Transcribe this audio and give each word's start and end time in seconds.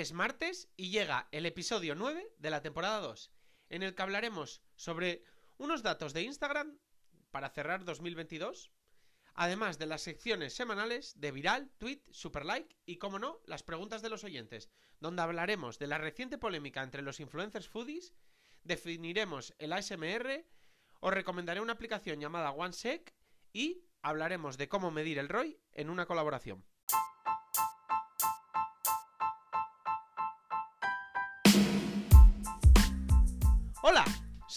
Es 0.00 0.14
martes 0.14 0.70
y 0.78 0.88
llega 0.88 1.28
el 1.30 1.44
episodio 1.44 1.94
9 1.94 2.32
de 2.38 2.48
la 2.48 2.62
temporada 2.62 3.00
2, 3.00 3.30
en 3.68 3.82
el 3.82 3.94
que 3.94 4.00
hablaremos 4.00 4.62
sobre 4.74 5.24
unos 5.58 5.82
datos 5.82 6.14
de 6.14 6.22
Instagram 6.22 6.78
para 7.30 7.50
cerrar 7.50 7.84
2022, 7.84 8.72
además 9.34 9.78
de 9.78 9.84
las 9.84 10.00
secciones 10.00 10.54
semanales 10.54 11.20
de 11.20 11.32
viral, 11.32 11.70
tweet, 11.76 12.00
superlike 12.12 12.78
y, 12.86 12.96
como 12.96 13.18
no, 13.18 13.42
las 13.44 13.62
preguntas 13.62 14.00
de 14.00 14.08
los 14.08 14.24
oyentes, 14.24 14.70
donde 15.00 15.20
hablaremos 15.20 15.78
de 15.78 15.88
la 15.88 15.98
reciente 15.98 16.38
polémica 16.38 16.82
entre 16.82 17.02
los 17.02 17.20
influencers 17.20 17.68
foodies, 17.68 18.14
definiremos 18.64 19.54
el 19.58 19.70
ASMR, 19.70 20.46
os 21.00 21.12
recomendaré 21.12 21.60
una 21.60 21.74
aplicación 21.74 22.20
llamada 22.20 22.52
OneSec 22.52 23.14
y 23.52 23.84
hablaremos 24.00 24.56
de 24.56 24.66
cómo 24.70 24.90
medir 24.90 25.18
el 25.18 25.28
ROI 25.28 25.60
en 25.72 25.90
una 25.90 26.06
colaboración. 26.06 26.64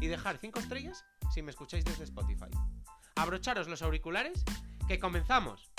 y 0.00 0.08
dejar 0.08 0.38
5 0.38 0.58
estrellas 0.58 1.04
si 1.32 1.42
me 1.42 1.50
escucháis 1.50 1.84
desde 1.84 2.04
Spotify. 2.04 2.50
Abrocharos 3.16 3.68
los 3.68 3.82
auriculares, 3.82 4.44
que 4.88 4.98
comenzamos. 4.98 5.70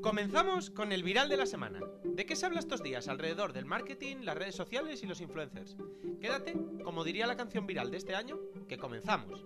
Comenzamos 0.00 0.70
con 0.70 0.92
el 0.92 1.02
viral 1.02 1.28
de 1.28 1.36
la 1.36 1.46
semana. 1.46 1.80
¿De 2.04 2.24
qué 2.24 2.36
se 2.36 2.46
habla 2.46 2.60
estos 2.60 2.82
días 2.82 3.08
alrededor 3.08 3.52
del 3.52 3.64
marketing, 3.64 4.18
las 4.22 4.36
redes 4.36 4.54
sociales 4.54 5.02
y 5.02 5.06
los 5.06 5.20
influencers? 5.20 5.76
Quédate, 6.20 6.54
como 6.84 7.04
diría 7.04 7.26
la 7.26 7.36
canción 7.36 7.66
viral 7.66 7.90
de 7.90 7.96
este 7.96 8.14
año, 8.14 8.38
que 8.68 8.78
comenzamos. 8.78 9.44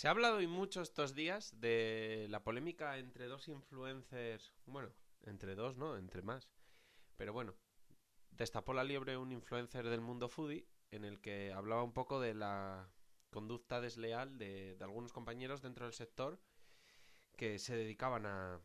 Se 0.00 0.08
ha 0.08 0.12
hablado 0.12 0.40
y 0.40 0.46
mucho 0.46 0.80
estos 0.80 1.14
días 1.14 1.60
de 1.60 2.26
la 2.30 2.42
polémica 2.42 2.96
entre 2.96 3.26
dos 3.26 3.48
influencers, 3.48 4.54
bueno, 4.64 4.88
entre 5.26 5.54
dos, 5.54 5.76
¿no? 5.76 5.98
Entre 5.98 6.22
más. 6.22 6.48
Pero 7.18 7.34
bueno, 7.34 7.54
destapó 8.30 8.72
la 8.72 8.82
liebre 8.82 9.18
un 9.18 9.30
influencer 9.30 9.86
del 9.90 10.00
mundo 10.00 10.30
foodie 10.30 10.66
en 10.90 11.04
el 11.04 11.20
que 11.20 11.52
hablaba 11.52 11.82
un 11.82 11.92
poco 11.92 12.18
de 12.18 12.32
la 12.32 12.90
conducta 13.28 13.82
desleal 13.82 14.38
de, 14.38 14.78
algunos 14.80 15.12
compañeros 15.12 15.60
dentro 15.60 15.84
del 15.84 15.92
sector 15.92 16.40
que 17.36 17.58
se 17.58 17.76
dedicaban 17.76 18.24
a, 18.24 18.58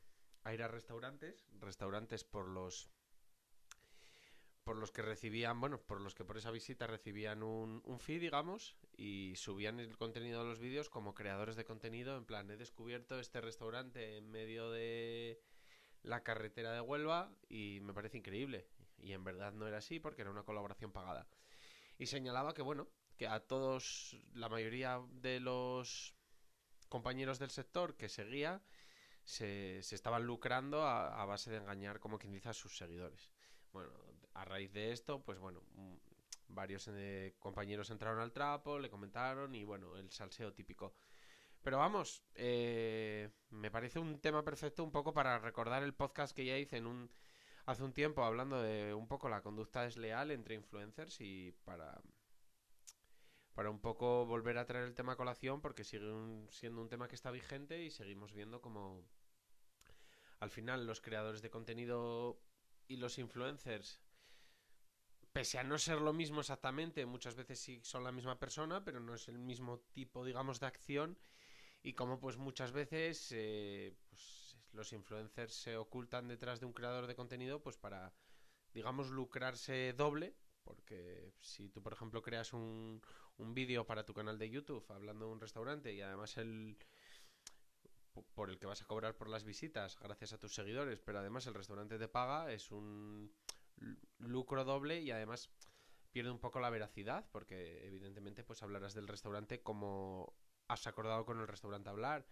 ir 0.53 0.63
a 0.63 0.69
restaurantes, 0.69 1.45
restaurantes 1.59 2.23
por 2.23 2.47
los 2.47 2.89
por 4.65 4.77
los 4.77 4.91
que 4.91 5.03
recibían, 5.03 5.61
bueno, 5.61 5.79
por 5.79 6.01
los 6.01 6.15
que 6.15 6.25
por 6.25 6.37
esa 6.37 6.51
visita 6.51 6.87
recibían 6.87 7.43
un, 7.43 7.81
un 7.85 7.99
fee, 7.99 8.19
digamos, 8.19 8.75
y 8.97 9.33
subían 9.35 9.79
el 9.79 9.95
contenido 9.95 10.41
de 10.41 10.49
los 10.49 10.59
vídeos 10.59 10.89
como 10.89 11.13
creadores 11.13 11.55
de 11.55 11.65
contenido, 11.65 12.17
en 12.17 12.25
plan, 12.25 12.49
he 12.49 12.57
descubierto 12.57 13.19
este 13.19 13.41
restaurante 13.41 14.17
en 14.17 14.29
medio 14.29 14.71
de 14.71 15.39
la 16.01 16.23
carretera 16.23 16.73
de 16.73 16.81
Huelva 16.81 17.31
y 17.47 17.79
me 17.81 17.93
parece 17.93 18.17
increíble. 18.17 18.67
Y 18.97 19.13
en 19.13 19.23
verdad 19.23 19.53
no 19.53 19.67
era 19.67 19.77
así 19.77 19.99
porque 19.99 20.23
era 20.23 20.31
una 20.31 20.43
colaboración 20.43 20.91
pagada. 20.91 21.27
Y 21.99 22.07
señalaba 22.07 22.55
que, 22.55 22.63
bueno, 22.63 22.87
que 23.17 23.27
a 23.27 23.41
todos, 23.41 24.17
la 24.33 24.49
mayoría 24.49 24.99
de 25.11 25.39
los 25.39 26.15
compañeros 26.89 27.37
del 27.37 27.51
sector 27.51 27.95
que 27.95 28.09
seguía, 28.09 28.63
se, 29.23 29.83
se 29.83 29.93
estaban 29.93 30.25
lucrando 30.25 30.83
a, 30.83 31.21
a, 31.21 31.25
base 31.25 31.51
de 31.51 31.57
engañar, 31.57 31.99
como 31.99 32.17
quien 32.17 32.33
dice, 32.33 32.49
a 32.49 32.53
sus 32.53 32.77
seguidores. 32.77 33.34
Bueno, 33.75 33.91
a 34.35 34.45
raíz 34.45 34.71
de 34.71 34.93
esto, 34.93 35.21
pues 35.21 35.37
bueno, 35.37 35.61
mm, 35.73 35.95
varios 36.47 36.87
eh, 36.93 37.35
compañeros 37.39 37.89
entraron 37.89 38.21
al 38.21 38.31
trapo, 38.31 38.79
le 38.79 38.89
comentaron 38.89 39.53
y 39.53 39.65
bueno, 39.65 39.97
el 39.97 40.09
salseo 40.11 40.53
típico. 40.53 40.93
Pero 41.61 41.79
vamos, 41.79 42.23
eh, 42.35 43.29
me 43.49 43.69
parece 43.71 43.99
un 43.99 44.21
tema 44.21 44.45
perfecto 44.45 44.81
un 44.81 44.93
poco 44.93 45.13
para 45.13 45.39
recordar 45.39 45.83
el 45.83 45.93
podcast 45.93 46.33
que 46.33 46.45
ya 46.45 46.57
hice 46.57 46.77
en 46.77 46.87
un 46.87 47.11
hace 47.65 47.83
un 47.83 47.91
tiempo 47.91 48.23
hablando 48.23 48.61
de 48.61 48.93
un 48.93 49.09
poco 49.09 49.27
la 49.27 49.41
conducta 49.41 49.83
desleal 49.83 50.31
entre 50.31 50.55
influencers 50.55 51.19
y 51.19 51.51
para 51.65 52.01
para 53.55 53.69
un 53.69 53.81
poco 53.81 54.25
volver 54.25 54.57
a 54.57 54.65
traer 54.65 54.85
el 54.85 54.95
tema 54.95 55.13
a 55.13 55.17
colación 55.17 55.59
porque 55.59 55.83
sigue 55.83 56.07
siendo 56.49 56.81
un 56.81 56.87
tema 56.87 57.09
que 57.09 57.15
está 57.15 57.29
vigente 57.29 57.83
y 57.83 57.91
seguimos 57.91 58.33
viendo 58.33 58.61
como 58.61 59.03
al 60.39 60.49
final 60.49 60.87
los 60.87 61.01
creadores 61.01 61.41
de 61.41 61.49
contenido 61.49 62.39
y 62.87 62.97
los 62.97 63.17
influencers 63.17 63.99
pese 65.35 65.59
a 65.59 65.65
no 65.65 65.77
ser 65.77 65.99
lo 65.99 66.13
mismo 66.13 66.39
exactamente, 66.39 67.05
muchas 67.05 67.35
veces 67.35 67.59
sí 67.59 67.81
son 67.83 68.05
la 68.05 68.13
misma 68.13 68.39
persona, 68.39 68.85
pero 68.85 69.01
no 69.01 69.15
es 69.15 69.27
el 69.27 69.37
mismo 69.37 69.81
tipo, 69.91 70.23
digamos, 70.23 70.61
de 70.61 70.67
acción. 70.67 71.17
Y 71.83 71.91
como 71.91 72.21
pues 72.21 72.37
muchas 72.37 72.71
veces 72.71 73.33
eh, 73.33 73.93
pues, 74.09 74.55
los 74.71 74.93
influencers 74.93 75.53
se 75.53 75.75
ocultan 75.75 76.29
detrás 76.29 76.61
de 76.61 76.65
un 76.65 76.71
creador 76.71 77.05
de 77.05 77.17
contenido, 77.17 77.61
pues 77.61 77.75
para, 77.75 78.13
digamos, 78.73 79.09
lucrarse 79.09 79.91
doble. 79.91 80.37
Porque 80.63 81.33
si 81.41 81.67
tú, 81.67 81.83
por 81.83 81.91
ejemplo, 81.91 82.21
creas 82.21 82.53
un, 82.53 83.01
un 83.35 83.53
vídeo 83.53 83.85
para 83.85 84.05
tu 84.05 84.13
canal 84.13 84.39
de 84.39 84.49
YouTube 84.49 84.85
hablando 84.89 85.25
de 85.25 85.31
un 85.33 85.41
restaurante 85.41 85.93
y 85.93 85.99
además 85.99 86.37
el 86.37 86.77
por 88.23 88.49
el 88.49 88.57
que 88.57 88.65
vas 88.65 88.81
a 88.81 88.85
cobrar 88.85 89.15
por 89.15 89.29
las 89.29 89.43
visitas 89.43 89.97
gracias 89.99 90.33
a 90.33 90.37
tus 90.37 90.53
seguidores, 90.53 90.99
pero 90.99 91.19
además 91.19 91.47
el 91.47 91.53
restaurante 91.53 91.97
te 91.97 92.07
paga, 92.07 92.51
es 92.51 92.71
un 92.71 93.33
lucro 94.19 94.63
doble 94.63 95.01
y 95.01 95.11
además 95.11 95.51
pierde 96.11 96.31
un 96.31 96.39
poco 96.39 96.59
la 96.59 96.69
veracidad 96.69 97.27
porque 97.31 97.85
evidentemente 97.85 98.43
pues 98.43 98.63
hablarás 98.63 98.93
del 98.93 99.07
restaurante 99.07 99.61
como 99.61 100.33
has 100.67 100.87
acordado 100.87 101.25
con 101.25 101.39
el 101.39 101.47
restaurante 101.47 101.89
hablar, 101.89 102.25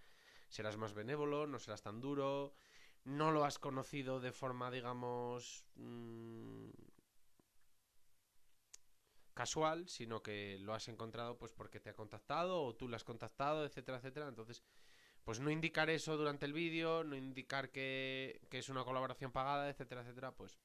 serás 0.50 0.78
más 0.78 0.94
benévolo, 0.94 1.48
no 1.48 1.60
serás 1.60 1.82
tan 1.82 2.00
duro, 2.00 2.56
no 3.04 3.32
lo 3.32 3.44
has 3.44 3.60
conocido 3.60 4.22
de 4.22 4.32
forma 4.32 4.72
digamos 4.72 5.66
mmm, 5.76 6.70
casual, 9.34 9.90
sino 9.90 10.22
que 10.22 10.58
lo 10.60 10.74
has 10.74 10.88
encontrado 10.88 11.38
pues 11.38 11.52
porque 11.52 11.80
te 11.80 11.90
ha 11.90 11.96
contactado 11.96 12.64
o 12.64 12.76
tú 12.76 12.88
lo 12.88 12.96
has 12.96 13.04
contactado, 13.04 13.66
etcétera, 13.66 13.98
etcétera. 13.98 14.28
Entonces, 14.28 14.64
pues 15.24 15.40
no 15.40 15.50
indicar 15.50 15.90
eso 15.90 16.18
durante 16.18 16.46
el 16.46 16.54
vídeo, 16.54 17.04
no 17.04 17.16
indicar 17.16 17.72
que, 17.72 18.42
que, 18.50 18.60
es 18.60 18.70
una 18.70 18.84
colaboración 18.84 19.32
pagada, 19.32 19.70
etcétera, 19.70 20.02
etcétera, 20.02 20.36
pues 20.36 20.60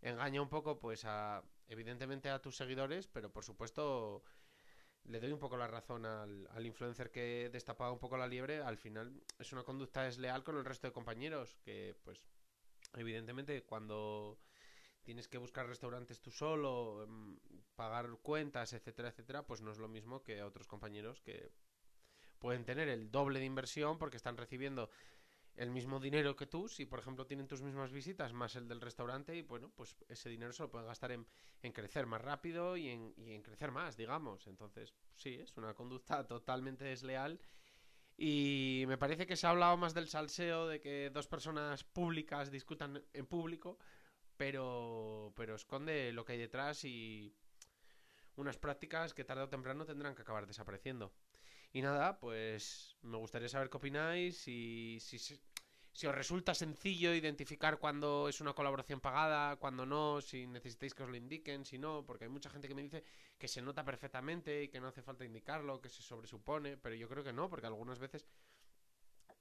engaña 0.00 0.42
un 0.42 0.48
poco 0.48 0.78
pues 0.78 1.04
a 1.04 1.42
evidentemente 1.68 2.30
a 2.30 2.40
tus 2.40 2.56
seguidores, 2.56 3.06
pero 3.08 3.30
por 3.30 3.44
supuesto 3.44 4.24
le 5.04 5.20
doy 5.20 5.32
un 5.32 5.38
poco 5.38 5.56
la 5.56 5.66
razón 5.66 6.06
al, 6.06 6.48
al 6.52 6.66
influencer 6.66 7.10
que 7.10 7.50
destapaba 7.52 7.92
un 7.92 7.98
poco 7.98 8.16
la 8.16 8.26
liebre, 8.26 8.62
al 8.62 8.78
final 8.78 9.22
es 9.38 9.52
una 9.52 9.64
conducta 9.64 10.02
desleal 10.02 10.44
con 10.44 10.56
el 10.56 10.64
resto 10.64 10.86
de 10.86 10.92
compañeros, 10.92 11.58
que 11.64 11.96
pues 12.04 12.22
evidentemente 12.94 13.62
cuando 13.64 14.38
tienes 15.02 15.28
que 15.28 15.38
buscar 15.38 15.66
restaurantes 15.66 16.20
tú 16.20 16.30
solo, 16.30 17.02
em, 17.02 17.38
pagar 17.74 18.08
cuentas, 18.22 18.72
etcétera, 18.72 19.08
etcétera, 19.08 19.46
pues 19.46 19.60
no 19.60 19.72
es 19.72 19.78
lo 19.78 19.88
mismo 19.88 20.22
que 20.22 20.42
otros 20.42 20.66
compañeros 20.66 21.20
que 21.20 21.50
pueden 22.42 22.64
tener 22.64 22.88
el 22.88 23.10
doble 23.10 23.38
de 23.38 23.46
inversión 23.46 23.98
porque 23.98 24.16
están 24.18 24.36
recibiendo 24.36 24.90
el 25.54 25.70
mismo 25.70 26.00
dinero 26.00 26.34
que 26.34 26.46
tú, 26.46 26.66
si 26.66 26.86
por 26.86 26.98
ejemplo 26.98 27.24
tienen 27.26 27.46
tus 27.46 27.62
mismas 27.62 27.92
visitas 27.92 28.32
más 28.32 28.56
el 28.56 28.66
del 28.66 28.80
restaurante 28.80 29.36
y 29.36 29.42
bueno, 29.42 29.70
pues 29.76 29.96
ese 30.08 30.28
dinero 30.28 30.52
se 30.52 30.64
lo 30.64 30.70
pueden 30.70 30.88
gastar 30.88 31.12
en, 31.12 31.24
en 31.62 31.72
crecer 31.72 32.06
más 32.06 32.20
rápido 32.20 32.76
y 32.76 32.88
en, 32.88 33.14
y 33.16 33.32
en 33.32 33.42
crecer 33.42 33.70
más, 33.70 33.96
digamos. 33.96 34.48
Entonces, 34.48 34.92
sí, 35.14 35.36
es 35.36 35.56
una 35.56 35.72
conducta 35.74 36.26
totalmente 36.26 36.84
desleal 36.84 37.40
y 38.16 38.84
me 38.88 38.98
parece 38.98 39.26
que 39.26 39.36
se 39.36 39.46
ha 39.46 39.50
hablado 39.50 39.76
más 39.76 39.94
del 39.94 40.08
salseo, 40.08 40.66
de 40.66 40.80
que 40.80 41.10
dos 41.10 41.28
personas 41.28 41.84
públicas 41.84 42.50
discutan 42.50 43.02
en 43.12 43.26
público, 43.26 43.78
pero, 44.36 45.32
pero 45.36 45.54
esconde 45.54 46.12
lo 46.12 46.24
que 46.24 46.32
hay 46.32 46.38
detrás 46.38 46.84
y 46.84 47.36
unas 48.36 48.58
prácticas 48.58 49.14
que 49.14 49.24
tarde 49.24 49.42
o 49.44 49.48
temprano 49.48 49.84
tendrán 49.84 50.14
que 50.14 50.22
acabar 50.22 50.46
desapareciendo. 50.46 51.12
Y 51.72 51.80
nada, 51.80 52.18
pues 52.18 52.96
me 53.02 53.16
gustaría 53.16 53.48
saber 53.48 53.70
qué 53.70 53.78
opináis 53.78 54.46
y 54.46 54.98
si, 55.00 55.18
si 55.18 56.06
os 56.06 56.14
resulta 56.14 56.54
sencillo 56.54 57.14
identificar 57.14 57.78
cuando 57.78 58.28
es 58.28 58.40
una 58.40 58.54
colaboración 58.54 59.00
pagada, 59.00 59.56
cuando 59.56 59.84
no, 59.84 60.20
si 60.20 60.46
necesitáis 60.46 60.94
que 60.94 61.02
os 61.02 61.10
lo 61.10 61.16
indiquen, 61.16 61.64
si 61.64 61.78
no, 61.78 62.04
porque 62.04 62.24
hay 62.24 62.30
mucha 62.30 62.50
gente 62.50 62.68
que 62.68 62.74
me 62.74 62.82
dice 62.82 63.04
que 63.38 63.48
se 63.48 63.62
nota 63.62 63.84
perfectamente 63.84 64.62
y 64.62 64.68
que 64.68 64.80
no 64.80 64.88
hace 64.88 65.02
falta 65.02 65.24
indicarlo, 65.24 65.80
que 65.80 65.88
se 65.88 66.02
sobresupone, 66.02 66.76
pero 66.78 66.94
yo 66.94 67.08
creo 67.08 67.24
que 67.24 67.32
no, 67.32 67.50
porque 67.50 67.66
algunas 67.66 67.98
veces, 67.98 68.26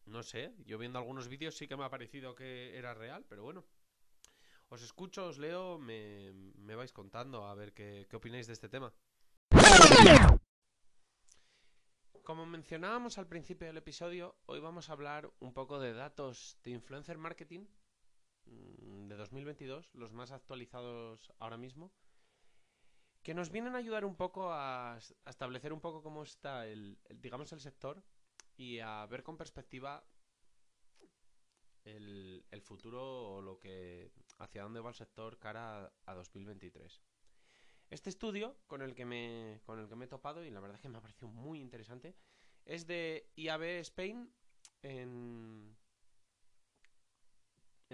no 0.06 0.24
sé, 0.24 0.54
yo 0.66 0.78
viendo 0.78 1.00
algunos 1.00 1.30
vídeos 1.30 1.56
sí 1.56 1.68
que 1.68 1.78
me 1.78 1.86
ha 1.86 1.90
parecido 1.90 2.36
que 2.36 2.78
era 2.78 2.94
real, 2.94 3.26
pero 3.28 3.44
bueno. 3.44 3.66
Os 4.70 4.82
escucho, 4.84 5.26
os 5.26 5.38
leo, 5.38 5.78
me, 5.78 6.32
me 6.56 6.76
vais 6.76 6.94
contando 6.94 7.46
a 7.46 7.56
ver 7.56 7.74
qué, 7.74 8.08
qué 8.10 8.16
opináis 8.16 8.48
de 8.48 8.54
este 8.54 8.70
tema. 8.70 8.94
Como 12.32 12.46
mencionábamos 12.46 13.18
al 13.18 13.28
principio 13.28 13.68
del 13.68 13.76
episodio, 13.76 14.38
hoy 14.46 14.62
vamos 14.62 14.90
a 14.90 14.94
hablar 14.94 15.30
un 15.42 15.54
poco 15.54 15.82
de 15.82 15.92
datos 15.92 16.58
de 16.64 16.72
influencer 16.72 17.18
marketing 17.18 17.66
mm, 18.46 19.08
de 19.10 19.18
2022, 19.18 19.90
los 19.96 20.14
más 20.14 20.32
actualizados 20.32 21.34
ahora 21.40 21.58
mismo, 21.58 21.92
que 23.22 23.34
nos 23.34 23.52
vienen 23.52 23.76
a 23.76 23.80
ayudar 23.80 24.06
un 24.06 24.16
poco 24.16 24.54
a, 24.54 24.98
establecer 25.26 25.74
un 25.74 25.82
poco 25.82 26.02
cómo 26.02 26.24
está 26.24 26.68
el, 26.68 26.98
digamos, 27.10 27.52
el 27.52 27.60
sector 27.60 28.02
y 28.56 28.80
a 28.80 29.06
ver 29.08 29.24
con 29.24 29.36
perspectiva 29.36 30.02
el, 31.84 32.46
futuro 32.64 33.34
o 33.34 33.42
lo 33.42 33.60
que 33.60 34.10
hacia 34.38 34.64
dónde 34.64 34.80
va 34.80 34.92
el 34.92 34.96
sector 34.96 35.38
cara 35.38 35.92
a 36.06 36.14
2023. 36.14 37.02
Este 37.92 38.10
estudio 38.10 38.56
con 38.68 38.82
el 38.82 38.96
que 38.96 39.04
me, 39.04 39.60
con 39.66 39.78
el 39.78 39.90
que 39.90 39.98
me 39.98 40.06
he 40.06 40.08
topado, 40.08 40.46
y 40.46 40.50
la 40.50 40.62
verdad 40.62 40.76
es 40.76 40.82
que 40.82 40.88
me 40.88 40.98
ha 40.98 41.02
parecido 41.02 41.28
muy 41.28 41.60
interesante, 41.60 42.16
es 42.64 42.88
de 42.88 43.30
IAB 43.36 43.64
Spain 43.82 44.34
en, 44.82 45.78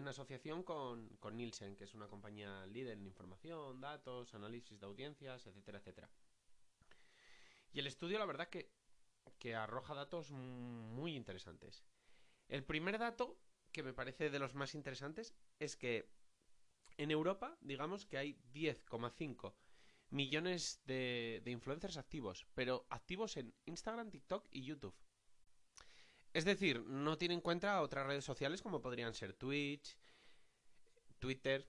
asociación 0.06 0.62
con, 0.62 1.10
con 1.18 1.36
Nielsen, 1.36 1.76
que 1.76 1.86
es 1.86 1.96
una 1.96 2.08
compañía 2.08 2.68
líder 2.68 3.00
en 3.00 3.08
información, 3.08 3.82
datos, 3.82 4.36
análisis 4.36 4.80
de 4.80 4.86
audiencias, 4.86 5.48
etcétera, 5.48 5.80
etcétera. 5.80 6.12
Y 7.74 7.80
el 7.80 7.88
estudio, 7.88 8.20
la 8.20 8.26
verdad, 8.26 8.50
que, 8.50 8.72
que 9.40 9.56
arroja 9.56 9.96
datos 9.96 10.30
muy 10.30 11.16
interesantes. 11.16 11.84
El 12.48 12.64
primer 12.64 13.00
dato, 13.00 13.40
que 13.72 13.82
me 13.82 13.94
parece 13.94 14.30
de 14.30 14.38
los 14.38 14.54
más 14.54 14.76
interesantes, 14.76 15.34
es 15.58 15.76
que 15.76 16.08
en 16.98 17.10
Europa, 17.10 17.58
digamos 17.62 18.06
que 18.06 18.20
hay 18.20 18.40
10,5 18.54 19.56
millones 20.10 20.82
de, 20.86 21.42
influencers 21.46 21.98
activos, 21.98 22.46
pero 22.54 22.86
activos 22.90 23.38
en 23.38 23.54
Instagram, 23.66 24.10
TikTok 24.10 24.46
y 24.52 24.64
YouTube. 24.64 24.96
Es 26.34 26.46
decir, 26.46 26.82
no 26.82 27.18
tiene 27.18 27.34
en 27.34 27.42
cuenta 27.42 27.82
otras 27.82 28.06
redes 28.06 28.26
sociales 28.26 28.62
como 28.62 28.82
podrían 28.82 29.14
ser 29.14 29.34
Twitch, 29.34 29.98
Twitter, 31.20 31.68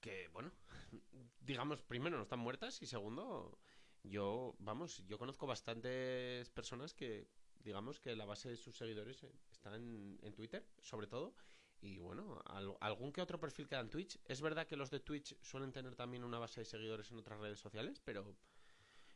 que, 0.00 0.28
bueno, 0.28 0.52
digamos, 1.40 1.82
primero 1.82 2.16
no 2.16 2.22
están 2.22 2.38
muertas 2.38 2.80
y 2.82 2.86
segundo, 2.86 3.58
yo, 4.02 4.54
vamos, 4.58 5.04
yo 5.06 5.18
conozco 5.18 5.46
bastantes 5.46 6.48
personas 6.50 6.94
que, 6.94 7.28
digamos, 7.58 7.98
que 7.98 8.14
la 8.14 8.26
base 8.26 8.50
de 8.50 8.56
sus 8.56 8.76
seguidores 8.76 9.24
está 9.50 9.74
en, 9.74 10.18
en 10.22 10.34
Twitter, 10.34 10.66
sobre 10.80 11.06
todo, 11.06 11.34
y 11.80 11.98
bueno, 11.98 12.42
algún 12.80 13.12
que 13.12 13.22
otro 13.22 13.38
perfil 13.38 13.68
queda 13.68 13.80
en 13.80 13.90
Twitch. 13.90 14.18
Es 14.24 14.40
verdad 14.40 14.66
que 14.66 14.76
los 14.76 14.90
de 14.90 15.00
Twitch 15.00 15.36
suelen 15.40 15.72
tener 15.72 15.94
también 15.94 16.24
una 16.24 16.38
base 16.38 16.60
de 16.60 16.64
seguidores 16.64 17.10
en 17.10 17.18
otras 17.18 17.38
redes 17.38 17.60
sociales, 17.60 18.00
pero, 18.04 18.36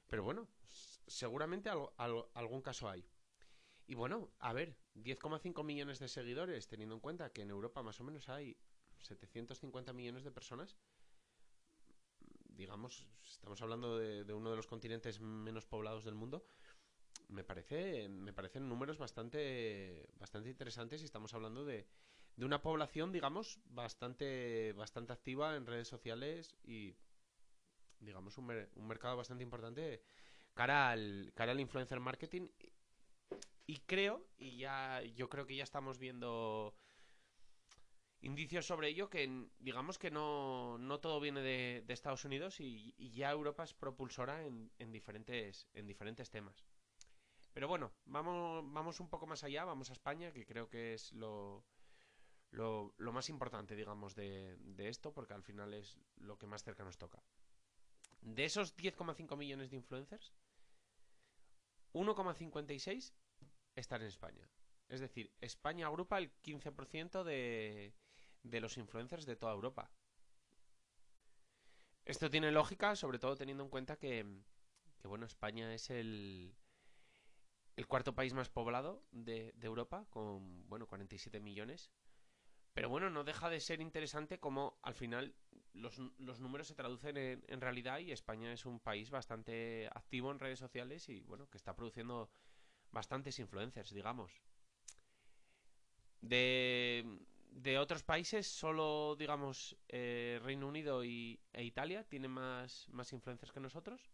pero 0.09 0.23
bueno, 0.23 0.49
seguramente 1.07 1.71
algún 1.99 2.63
caso 2.63 2.89
hay. 2.89 3.05
Y 3.87 3.95
bueno, 3.95 4.33
a 4.39 4.53
ver, 4.53 4.77
10,5 4.95 5.65
millones 5.65 5.99
de 5.99 6.09
seguidores, 6.09 6.69
teniendo 6.69 6.95
en 6.95 7.01
cuenta 7.01 7.33
que 7.33 7.43
en 7.43 7.51
Europa 7.51 7.83
más 7.83 8.01
o 8.01 8.05
menos 8.05 8.29
hay 8.29 8.57
750 8.99 9.93
millones 9.93 10.23
de 10.23 10.31
personas. 10.31 10.77
Digamos, 12.45 13.09
estamos 13.25 13.61
hablando 13.61 13.99
de, 13.99 14.25
de 14.25 14.33
uno 14.33 14.51
de 14.51 14.57
los 14.57 14.69
continentes 14.69 15.21
menos 15.21 15.67
poblados 15.67 16.05
del 16.05 16.15
mundo 16.15 16.45
me 17.29 17.45
parece 17.45 18.09
me 18.09 18.33
parecen 18.33 18.69
números 18.69 18.99
bastante 18.99 20.09
bastante 20.19 20.51
interesantes 20.51 21.01
y 21.03 21.05
estamos 21.05 21.33
hablando 21.35 21.65
de, 21.65 21.87
de 22.37 22.45
una 22.45 22.63
población, 22.63 23.13
digamos, 23.13 23.61
bastante, 23.67 24.73
bastante 24.73 25.13
activa 25.13 25.57
en 25.57 25.67
redes 25.67 25.89
sociales 25.89 26.57
y, 26.65 26.97
digamos, 28.01 28.39
un, 28.39 28.47
mercado 28.47 29.17
bastante 29.17 29.45
importante 29.45 30.03
cara 30.55 30.91
al, 30.91 31.33
cara 31.35 31.53
al 31.53 31.61
influencer 31.61 32.01
marketing. 32.01 32.49
Y 33.67 33.79
creo, 33.81 34.27
y 34.39 34.57
ya 34.57 35.03
yo 35.15 35.29
creo 35.29 35.47
que 35.47 35.57
ya 35.57 35.63
estamos 35.63 35.99
viendo 35.99 36.75
indicios 38.21 38.67
sobre 38.67 38.89
ello, 38.89 39.11
que 39.11 39.49
digamos 39.59 39.99
que 39.99 40.11
no, 40.11 40.79
no 40.79 41.01
todo 41.01 41.21
viene 41.21 41.41
de, 41.41 41.85
Estados 41.89 42.25
Unidos 42.25 42.61
y, 42.61 42.95
y, 42.97 43.11
ya 43.11 43.31
Europa 43.31 43.65
es 43.65 43.75
propulsora 43.75 44.45
en, 44.45 44.71
en, 44.79 44.93
diferentes, 44.93 45.69
en 45.75 45.87
diferentes 45.87 46.31
temas. 46.31 46.65
Pero 47.53 47.69
bueno, 47.69 47.93
vamos, 48.07 48.65
vamos 48.73 49.01
un 49.01 49.09
poco 49.09 49.27
más 49.27 49.45
allá, 49.45 49.65
vamos 49.65 49.91
a 49.91 49.93
España, 49.93 50.33
que 50.33 50.47
creo 50.47 50.69
que 50.69 50.95
es 50.95 51.13
lo, 51.13 51.65
lo, 52.53 52.93
más 53.13 53.29
importante, 53.29 53.75
digamos, 53.75 54.15
de, 54.15 54.57
esto, 54.79 55.13
porque 55.13 55.35
al 55.35 55.43
final 55.43 55.75
es 55.75 55.99
lo 56.17 56.39
que 56.39 56.47
más 56.47 56.63
cerca 56.63 56.85
nos 56.85 56.99
toca. 56.99 57.23
De 58.21 58.45
esos 58.45 58.77
10,5 58.77 59.37
millones 59.37 59.71
de 59.71 59.77
influencers, 59.77 60.33
1,56 61.93 63.13
están 63.75 64.03
en 64.03 64.09
España. 64.09 64.49
Es 64.89 65.01
decir, 65.01 65.33
España 65.41 65.87
agrupa 65.87 66.19
el 66.19 66.31
15% 66.43 67.25
de, 67.25 67.95
de 68.43 68.61
los 68.61 68.77
influencers 68.77 69.25
de 69.27 69.37
toda 69.37 69.55
Europa. 69.55 69.91
Esto 72.05 72.29
tiene 72.29 72.53
lógica, 72.53 72.97
sobre 72.97 73.19
todo 73.19 73.37
teniendo 73.37 73.65
en 73.65 73.71
cuenta 73.71 73.97
que, 73.97 74.27
bueno, 75.05 75.25
España 75.25 75.73
es 75.73 75.89
el, 75.89 76.55
el 77.77 77.87
cuarto 77.87 78.15
país 78.15 78.35
más 78.35 78.51
poblado 78.51 79.03
de, 79.11 79.53
de 79.57 79.67
Europa, 79.67 80.07
con, 80.11 80.69
bueno, 80.69 80.87
47 80.87 81.41
millones. 81.41 81.91
Pero 82.75 82.89
bueno, 82.89 83.11
no 83.11 83.25
deja 83.25 83.51
de 83.51 83.61
ser 83.61 83.81
interesante 83.81 84.39
como 84.39 84.79
al 84.83 84.95
final 84.95 85.35
los, 85.75 85.99
números 86.41 86.69
se 86.69 86.75
traducen 86.75 87.17
en, 87.17 87.61
realidad 87.61 87.99
y 87.99 88.13
España 88.13 88.53
es 88.53 88.67
un 88.67 88.81
país 88.81 89.11
bastante 89.11 89.89
activo 89.93 90.31
en 90.31 90.39
redes 90.39 90.59
sociales 90.59 91.09
y 91.09 91.21
bueno, 91.23 91.49
que 91.51 91.59
está 91.59 91.75
produciendo 91.75 92.31
bastantes 92.91 93.39
influencers, 93.39 93.91
digamos. 93.93 94.33
De, 96.21 97.05
de 97.51 97.79
otros 97.79 98.05
países, 98.05 98.47
solo 98.47 99.17
digamos 99.19 99.77
eh, 99.89 100.41
Reino 100.43 100.69
Unido 100.69 101.05
y, 101.05 101.41
e 101.53 101.65
Italia 101.65 102.05
tienen 102.05 102.31
más, 102.31 102.89
más 102.91 103.13
influencers 103.13 103.53
que 103.53 103.61
nosotros. 103.61 104.11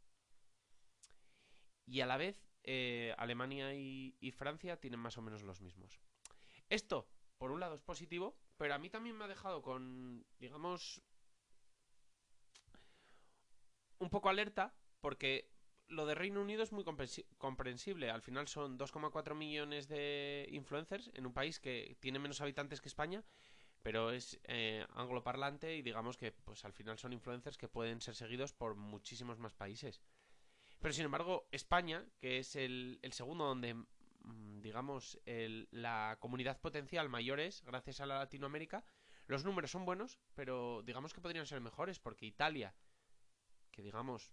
Y 1.87 2.01
a 2.01 2.07
la 2.07 2.17
vez, 2.17 2.37
eh, 2.65 3.15
Alemania 3.19 3.73
y 3.75 4.33
Francia 4.33 4.79
tienen 4.79 5.01
más 5.01 5.17
o 5.17 5.23
menos 5.23 5.43
los 5.43 5.61
mismos. 5.61 6.01
Esto, 6.69 7.09
por 7.39 7.51
un 7.51 7.61
lado, 7.61 7.75
es 7.75 7.83
positivo 7.83 8.37
pero 8.59 8.75
a 8.75 8.79
mí 8.79 8.91
también 8.91 9.17
me 9.17 9.25
ha 9.25 9.29
dejado 9.29 9.63
con, 9.63 10.27
digamos, 10.41 11.01
un 13.99 14.11
poco 14.11 14.29
alerta, 14.29 14.75
porque 15.01 15.49
lo 15.87 16.07
de 16.07 16.15
Reino 16.15 16.43
Unido 16.43 16.63
es 16.63 16.73
muy 16.73 16.85
comprensible. 17.39 18.11
Al 18.11 18.21
final 18.21 18.49
son 18.49 18.79
2,4 18.79 19.35
millones 19.35 19.89
de 19.89 20.49
influencers 20.51 21.11
en 21.15 21.25
un 21.25 21.33
país 21.33 21.61
que 21.61 21.97
tiene 22.01 22.19
menos 22.19 22.41
habitantes 22.41 22.81
que 22.81 22.89
España, 22.89 23.25
pero 23.83 24.11
es 24.11 24.39
eh, 24.45 24.85
angloparlante 24.95 25.77
y 25.77 25.83
digamos 25.83 26.17
que 26.17 26.33
pues 26.33 26.65
al 26.65 26.73
final 26.73 26.99
son 26.99 27.13
influencers 27.13 27.57
que 27.57 27.69
pueden 27.69 28.01
ser 28.01 28.17
seguidos 28.17 28.53
por 28.53 28.75
muchísimos 28.75 29.39
más 29.39 29.55
países. 29.55 30.03
Pero 30.81 30.93
sin 30.93 31.05
embargo, 31.05 31.49
España, 31.53 32.05
que 32.21 32.39
es 32.39 32.55
el, 32.57 32.99
el 33.03 33.13
segundo 33.13 33.45
donde 33.45 33.77
Mm, 34.29 34.61
digamos, 34.61 35.19
la 35.71 36.17
comunidad 36.21 36.61
potencial 36.61 37.09
mayores 37.09 37.63
gracias 37.65 38.01
a 38.01 38.07
la 38.07 38.19
Latinoamérica, 38.19 38.85
los 39.27 39.45
números 39.45 39.71
son 39.71 39.85
buenos, 39.85 40.19
pero 40.35 40.83
digamos 40.83 41.15
que 41.15 41.21
podrían 41.21 41.47
ser 41.47 41.61
mejores 41.61 41.99
porque 41.99 42.27
Italia, 42.27 42.75
que 43.71 43.83
digamos, 43.83 44.33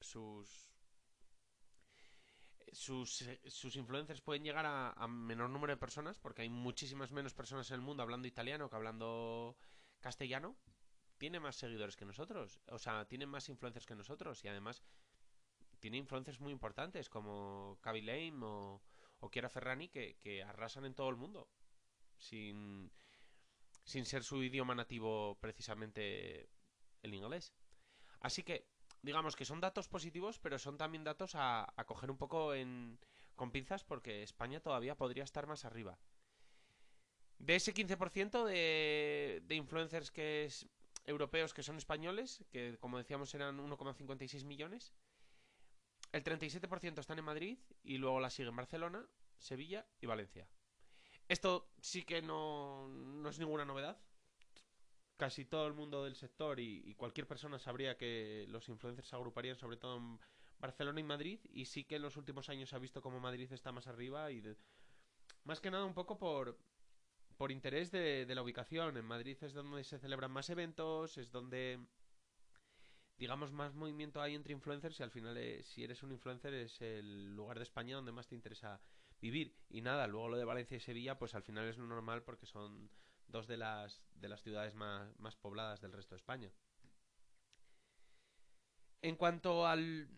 sus 0.00 0.68
sus, 2.72 3.24
sus 3.46 3.74
influencers 3.74 4.20
pueden 4.20 4.44
llegar 4.44 4.64
a, 4.64 4.92
a, 4.92 5.08
menor 5.08 5.50
número 5.50 5.72
de 5.72 5.76
personas 5.76 6.20
porque 6.20 6.42
hay 6.42 6.48
muchísimas 6.48 7.10
menos 7.10 7.34
personas 7.34 7.68
en 7.70 7.74
el 7.74 7.80
mundo 7.80 8.04
hablando 8.04 8.28
italiano 8.28 8.70
que 8.70 8.76
hablando 8.76 9.56
castellano 9.98 10.56
tiene 11.18 11.40
más 11.40 11.56
seguidores 11.56 11.96
que 11.96 12.04
nosotros 12.04 12.60
o 12.68 12.78
sea 12.78 13.08
tiene 13.08 13.26
más 13.26 13.48
influencers 13.48 13.86
que 13.86 13.96
nosotros 13.96 14.44
y 14.44 14.48
además 14.48 14.84
tiene 15.80 15.96
influencias 15.96 16.40
muy 16.40 16.52
importantes 16.52 17.08
como 17.08 17.78
Kaby 17.80 18.02
Lame 18.02 18.44
o, 18.44 18.82
o 19.20 19.30
Ferrani 19.48 19.88
que, 19.88 20.44
arrasan 20.46 20.84
en 20.84 20.94
todo 20.94 21.08
el 21.08 21.16
mundo 21.16 21.48
sin, 22.16 22.92
sin 23.84 24.04
ser 24.04 24.22
su 24.22 24.42
idioma 24.42 24.74
nativo 24.74 25.38
precisamente 25.40 26.48
el 27.02 27.14
inglés. 27.14 27.52
Así 28.20 28.42
que 28.42 28.66
digamos 29.02 29.34
que 29.34 29.44
son 29.44 29.60
datos 29.60 29.88
positivos, 29.88 30.38
pero 30.38 30.58
son 30.58 30.76
también 30.76 31.04
datos 31.04 31.34
a, 31.34 31.72
a 31.76 31.84
coger 31.84 32.10
un 32.10 32.18
poco 32.18 32.54
en, 32.54 32.98
con 33.34 33.50
pinzas 33.50 33.84
porque 33.84 34.22
España 34.22 34.60
todavía 34.60 34.96
podría 34.96 35.24
estar 35.24 35.46
más 35.46 35.64
arriba. 35.64 35.98
De 37.38 37.56
ese 37.56 37.72
15% 37.72 38.44
de, 38.44 39.40
de 39.42 39.54
influencers 39.54 40.10
que 40.10 40.44
es 40.44 40.68
europeos 41.06 41.54
que 41.54 41.62
son 41.62 41.76
españoles, 41.78 42.44
que 42.50 42.76
como 42.78 42.98
decíamos 42.98 43.34
eran 43.34 43.58
1,56 43.58 44.44
millones. 44.44 44.92
El 46.12 46.24
37% 46.24 46.98
están 46.98 47.18
en 47.18 47.24
Madrid 47.24 47.58
y 47.84 47.98
luego 47.98 48.18
la 48.18 48.30
siguen 48.30 48.56
Barcelona, 48.56 49.06
Sevilla 49.38 49.86
y 50.00 50.06
Valencia. 50.06 50.48
Esto 51.28 51.70
sí 51.80 52.02
que 52.02 52.20
no, 52.20 52.88
no 52.88 53.28
es 53.28 53.38
ninguna 53.38 53.64
novedad. 53.64 53.96
Casi 55.16 55.44
todo 55.44 55.66
el 55.68 55.74
mundo 55.74 56.02
del 56.02 56.16
sector 56.16 56.58
y, 56.58 56.94
cualquier 56.94 57.28
persona 57.28 57.58
sabría 57.58 57.96
que 57.96 58.46
los 58.48 58.68
influencers 58.68 59.06
se 59.06 59.14
agruparían 59.14 59.56
sobre 59.56 59.76
todo 59.76 59.98
en 59.98 60.18
Barcelona 60.58 60.98
y 60.98 61.04
Madrid. 61.04 61.40
Y 61.52 61.66
sí 61.66 61.84
que 61.84 61.96
en 61.96 62.02
los 62.02 62.16
últimos 62.16 62.48
años 62.48 62.70
se 62.70 62.76
ha 62.76 62.80
visto 62.80 63.00
como 63.00 63.20
Madrid 63.20 63.52
está 63.52 63.70
más 63.70 63.86
arriba 63.86 64.32
y 64.32 64.40
de, 64.40 64.56
más 65.44 65.60
que 65.60 65.70
nada 65.70 65.84
un 65.84 65.94
poco 65.94 66.18
por, 66.18 66.58
por 67.36 67.52
interés 67.52 67.92
de 67.92 68.26
la 68.34 68.42
ubicación. 68.42 68.96
En 68.96 69.04
Madrid 69.04 69.36
es 69.42 69.52
donde 69.52 69.84
se 69.84 70.00
celebran 70.00 70.32
más 70.32 70.50
eventos, 70.50 71.16
es 71.18 71.30
donde 71.30 71.78
digamos, 73.20 73.52
más 73.52 73.74
movimiento 73.74 74.22
hay 74.22 74.34
entre 74.34 74.54
influencers 74.54 74.98
y 74.98 75.02
al 75.02 75.10
final, 75.10 75.36
eh, 75.36 75.62
si 75.62 75.84
eres 75.84 76.02
un 76.02 76.10
influencer, 76.10 76.54
es 76.54 76.80
el 76.80 77.36
lugar 77.36 77.58
de 77.58 77.64
España 77.64 77.96
donde 77.96 78.12
más 78.12 78.26
te 78.26 78.34
interesa 78.34 78.80
vivir. 79.20 79.54
Y 79.68 79.82
nada, 79.82 80.06
luego 80.06 80.30
lo 80.30 80.38
de 80.38 80.46
Valencia 80.46 80.78
y 80.78 80.80
Sevilla, 80.80 81.18
pues 81.18 81.34
al 81.34 81.42
final 81.42 81.68
es 81.68 81.76
lo 81.76 81.86
normal 81.86 82.22
porque 82.22 82.46
son 82.46 82.90
dos 83.28 83.46
de 83.46 83.58
las, 83.58 84.02
de 84.14 84.30
las 84.30 84.42
ciudades 84.42 84.74
más, 84.74 85.14
más 85.20 85.36
pobladas 85.36 85.82
del 85.82 85.92
resto 85.92 86.14
de 86.14 86.18
España. 86.18 86.50
En 89.02 89.16
cuanto 89.16 89.66
al... 89.66 90.08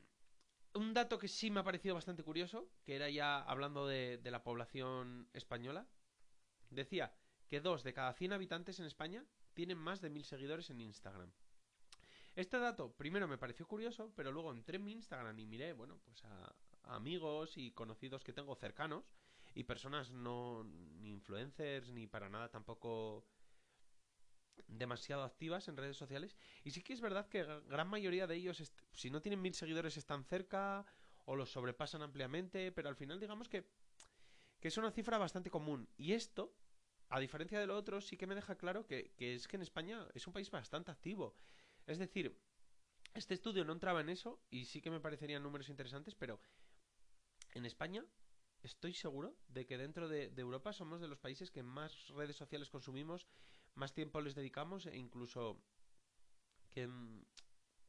Un 0.75 0.95
dato 0.95 1.19
que 1.19 1.29
sí 1.29 1.51
me 1.51 1.59
ha 1.59 1.65
parecido 1.65 1.97
bastante 1.97 2.23
curioso, 2.23 2.71
que 2.85 2.95
era 2.95 3.11
ya 3.11 3.43
hablando 3.43 3.89
de, 3.89 4.19
de 4.19 4.31
la 4.31 4.45
población 4.45 5.29
española, 5.35 5.89
decía 6.71 7.13
que 7.49 7.61
dos 7.61 7.83
de 7.83 7.93
cada 7.93 8.15
100 8.15 8.33
habitantes 8.33 8.79
en 8.79 8.87
España 8.87 9.27
tienen 9.55 9.77
más 9.77 10.01
de 10.01 10.09
mil 10.09 10.25
seguidores 10.25 10.71
en 10.71 10.81
Instagram. 10.81 11.33
Este 12.35 12.59
dato 12.59 12.93
primero 12.93 13.29
me 13.29 13.37
pareció 13.37 13.67
curioso, 13.67 14.13
pero 14.17 14.33
luego 14.33 14.53
entré 14.53 14.77
en 14.77 14.85
mi 14.85 14.93
Instagram 14.93 15.39
y 15.39 15.47
miré, 15.47 15.75
bueno, 15.75 16.01
pues 16.05 16.25
a, 16.25 16.55
amigos 16.85 17.59
y 17.59 17.73
conocidos 17.73 18.25
que 18.25 18.33
tengo 18.33 18.55
cercanos 18.57 19.05
y 19.55 19.65
personas 19.65 20.11
no 20.11 20.65
ni 20.65 21.11
influencers 21.11 21.91
ni 21.93 22.07
para 22.07 22.29
nada 22.29 22.51
tampoco 22.51 23.27
demasiado 24.67 25.25
activas 25.25 25.69
en 25.69 25.77
redes 25.77 25.97
sociales. 25.97 26.37
Y 26.65 26.71
sí 26.71 26.83
que 26.83 26.95
es 26.95 27.01
verdad 27.01 27.29
que 27.29 27.45
gran 27.69 27.89
mayoría 27.89 28.27
de 28.27 28.37
ellos 28.37 28.63
si 28.93 29.11
no 29.11 29.21
tienen 29.21 29.43
mil 29.43 29.55
seguidores 29.55 29.97
están 29.97 30.25
cerca 30.25 30.87
o 31.25 31.37
los 31.37 31.53
sobrepasan 31.53 32.03
ampliamente 32.03 32.73
pero 32.73 32.89
al 32.89 32.97
final 32.97 33.21
digamos 33.21 33.49
que 33.49 33.69
que 34.59 34.69
es 34.69 34.77
una 34.79 34.93
cifra 34.93 35.19
bastante 35.19 35.51
común. 35.51 35.89
Y 35.97 36.13
esto 36.13 36.55
a 37.09 37.21
diferencia 37.21 37.61
de 37.61 37.67
lo 37.67 37.77
otro 37.77 38.01
sí 38.01 38.17
que 38.17 38.27
me 38.27 38.35
deja 38.35 38.57
claro 38.57 38.87
que, 38.87 39.13
que 39.17 39.35
es 39.35 39.49
que 39.49 39.57
en 39.57 39.63
España 39.63 40.07
es 40.15 40.27
un 40.27 40.33
país 40.33 40.51
bastante 40.51 40.91
activo 40.91 41.35
es 41.93 41.99
decir, 41.99 42.37
este 43.15 43.35
estudio 43.35 43.65
no 43.65 43.73
entraba 43.73 44.01
en 44.01 44.09
eso 44.09 44.41
y 44.51 44.65
sí 44.65 44.81
que 44.81 44.91
me 44.91 45.01
parecerían 45.01 45.43
números 45.43 45.69
interesantes, 45.69 46.15
pero 46.15 46.41
en 47.55 47.67
España 47.67 48.05
estoy 48.63 48.95
seguro 48.95 49.37
de 49.49 49.67
que 49.67 49.77
dentro 49.77 50.09
de, 50.09 50.33
Europa 50.37 50.73
somos 50.73 51.01
de 51.01 51.09
los 51.09 51.19
países 51.19 51.51
que 51.51 51.63
más 51.63 52.09
redes 52.09 52.37
sociales 52.37 52.71
consumimos, 52.71 53.27
más 53.75 53.93
tiempo 53.93 54.21
les 54.21 54.35
dedicamos 54.35 54.87
e 54.87 54.97
incluso 54.97 55.61
que 56.71 56.87
mm, 56.87 57.25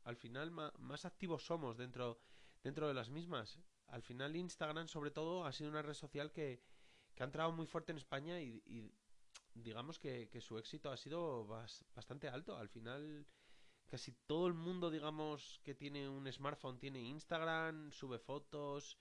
al 0.03 0.17
final 0.17 0.51
más 0.51 1.05
activos 1.05 1.45
somos 1.45 1.77
dentro, 1.77 2.19
dentro 2.62 2.88
de 2.88 2.93
las 2.93 3.10
mismas. 3.10 3.60
Al 3.88 4.01
final 4.01 4.36
Instagram 4.36 4.88
sobre 4.88 5.12
todo 5.12 5.45
ha 5.45 5.51
sido 5.53 5.69
una 5.69 5.81
red 5.81 5.93
social 5.93 6.31
que, 6.31 6.62
que 7.15 7.24
ha 7.24 7.25
entrado 7.25 7.51
muy 7.51 7.67
fuerte 7.67 7.91
en 7.91 7.98
España 7.98 8.41
y, 8.41 8.91
digamos 9.53 10.00
que, 10.00 10.29
su 10.41 10.57
éxito 10.57 10.91
ha 10.91 10.98
sido 10.98 11.45
bas, 11.45 11.86
bastante 11.95 12.27
alto. 12.27 12.57
Al 12.57 12.69
final 12.69 13.25
casi 13.93 14.12
todo 14.25 14.47
el 14.47 14.55
mundo, 14.55 14.89
digamos, 14.89 15.62
que 15.63 15.75
tiene 15.75 16.09
un 16.09 16.25
smartphone 16.33 16.79
tiene 16.79 17.00
Instagram, 17.00 17.91
sube 17.91 18.17
fotos, 18.17 18.97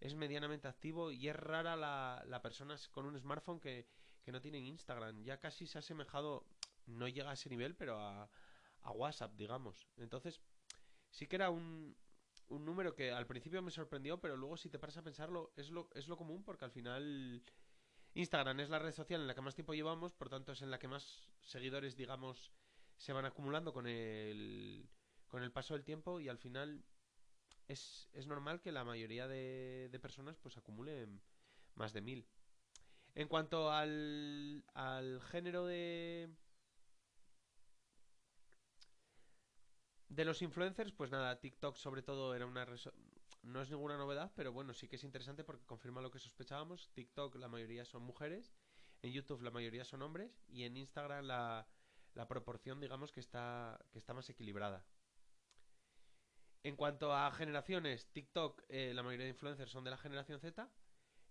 es 0.00 0.16
medianamente 0.16 0.66
activo 0.66 1.12
y 1.12 1.28
es 1.28 1.36
rara 1.36 1.76
la, 1.76 2.24
la 2.26 2.42
persona 2.42 2.74
con 2.90 3.06
un 3.06 3.16
smartphone 3.16 3.60
que, 3.60 3.86
que 4.20 4.32
no 4.32 4.40
tiene 4.40 4.58
Instagram. 4.58 5.22
Ya 5.22 5.38
casi 5.38 5.68
se 5.68 5.78
ha 5.78 5.86
asemejado, 5.86 6.44
no 6.86 7.06
llega 7.06 7.30
a 7.30 7.34
ese 7.34 7.50
nivel, 7.50 7.76
pero 7.76 8.00
a, 8.00 8.28
a 8.80 8.90
WhatsApp, 8.90 9.32
digamos. 9.36 9.86
Entonces, 9.96 10.40
sí 11.08 11.28
que 11.28 11.36
era 11.36 11.48
un, 11.48 11.96
un 12.48 12.64
número 12.64 12.96
que 12.96 13.12
al 13.12 13.28
principio 13.28 13.62
me 13.62 13.70
sorprendió, 13.70 14.20
pero 14.20 14.36
luego 14.36 14.56
si 14.56 14.70
te 14.70 14.80
paras 14.80 14.96
a 14.96 15.04
pensarlo, 15.04 15.52
es 15.54 15.70
lo, 15.70 15.88
es 15.94 16.08
lo 16.08 16.16
común 16.16 16.42
porque 16.42 16.64
al 16.64 16.72
final 16.72 17.44
Instagram 18.14 18.58
es 18.58 18.70
la 18.70 18.80
red 18.80 18.92
social 18.92 19.20
en 19.20 19.28
la 19.28 19.36
que 19.36 19.40
más 19.40 19.54
tiempo 19.54 19.72
llevamos, 19.72 20.12
por 20.12 20.28
tanto 20.28 20.50
es 20.50 20.62
en 20.62 20.72
la 20.72 20.80
que 20.80 20.88
más 20.88 21.30
seguidores, 21.42 21.94
digamos, 21.94 22.50
se 22.96 23.12
van 23.12 23.24
acumulando 23.24 23.72
con 23.72 23.86
el, 23.86 24.88
con 25.28 25.42
el 25.42 25.52
paso 25.52 25.74
del 25.74 25.84
tiempo 25.84 26.20
y 26.20 26.28
al 26.28 26.38
final 26.38 26.84
es, 27.68 28.08
es 28.12 28.26
normal 28.26 28.60
que 28.60 28.72
la 28.72 28.84
mayoría 28.84 29.26
de, 29.28 29.88
de, 29.90 29.98
personas 29.98 30.36
pues 30.36 30.56
acumulen 30.56 31.20
más 31.74 31.92
de 31.92 32.00
mil. 32.00 32.26
En 33.14 33.28
cuanto 33.28 33.70
al, 33.70 34.64
al 34.74 35.20
género 35.22 35.66
de... 35.66 36.30
De 40.08 40.26
los 40.26 40.42
influencers, 40.42 40.92
pues 40.92 41.10
nada, 41.10 41.40
TikTok 41.40 41.76
sobre 41.76 42.02
todo 42.02 42.34
era 42.34 42.46
una... 42.46 42.66
No 43.42 43.60
es 43.60 43.70
ninguna 43.70 43.96
novedad, 43.96 44.30
pero 44.36 44.52
bueno, 44.52 44.72
sí 44.72 44.86
que 44.86 44.96
es 44.96 45.04
interesante 45.04 45.42
porque 45.42 45.64
confirma 45.64 46.02
lo 46.02 46.10
que 46.10 46.18
sospechábamos. 46.18 46.90
TikTok 46.92 47.34
la 47.36 47.48
mayoría 47.48 47.84
son 47.84 48.02
mujeres, 48.02 48.52
en 49.02 49.12
YouTube 49.12 49.42
la 49.42 49.50
mayoría 49.50 49.84
son 49.84 50.02
hombres 50.02 50.38
y 50.48 50.64
en 50.64 50.76
Instagram 50.76 51.24
la, 51.24 51.66
la 52.14 52.28
proporción, 52.28 52.80
digamos, 52.80 53.12
que 53.12 53.20
está, 53.20 53.78
que 53.90 53.98
está 53.98 54.14
más 54.14 54.28
equilibrada. 54.28 54.84
En 56.64 56.76
cuanto 56.76 57.14
a 57.14 57.30
generaciones, 57.32 58.06
TikTok, 58.12 58.62
eh, 58.68 58.92
la 58.94 59.02
mayoría 59.02 59.24
de 59.24 59.32
influencers 59.32 59.70
son 59.70 59.84
de 59.84 59.90
la 59.90 59.96
generación 59.96 60.38
Z. 60.40 60.68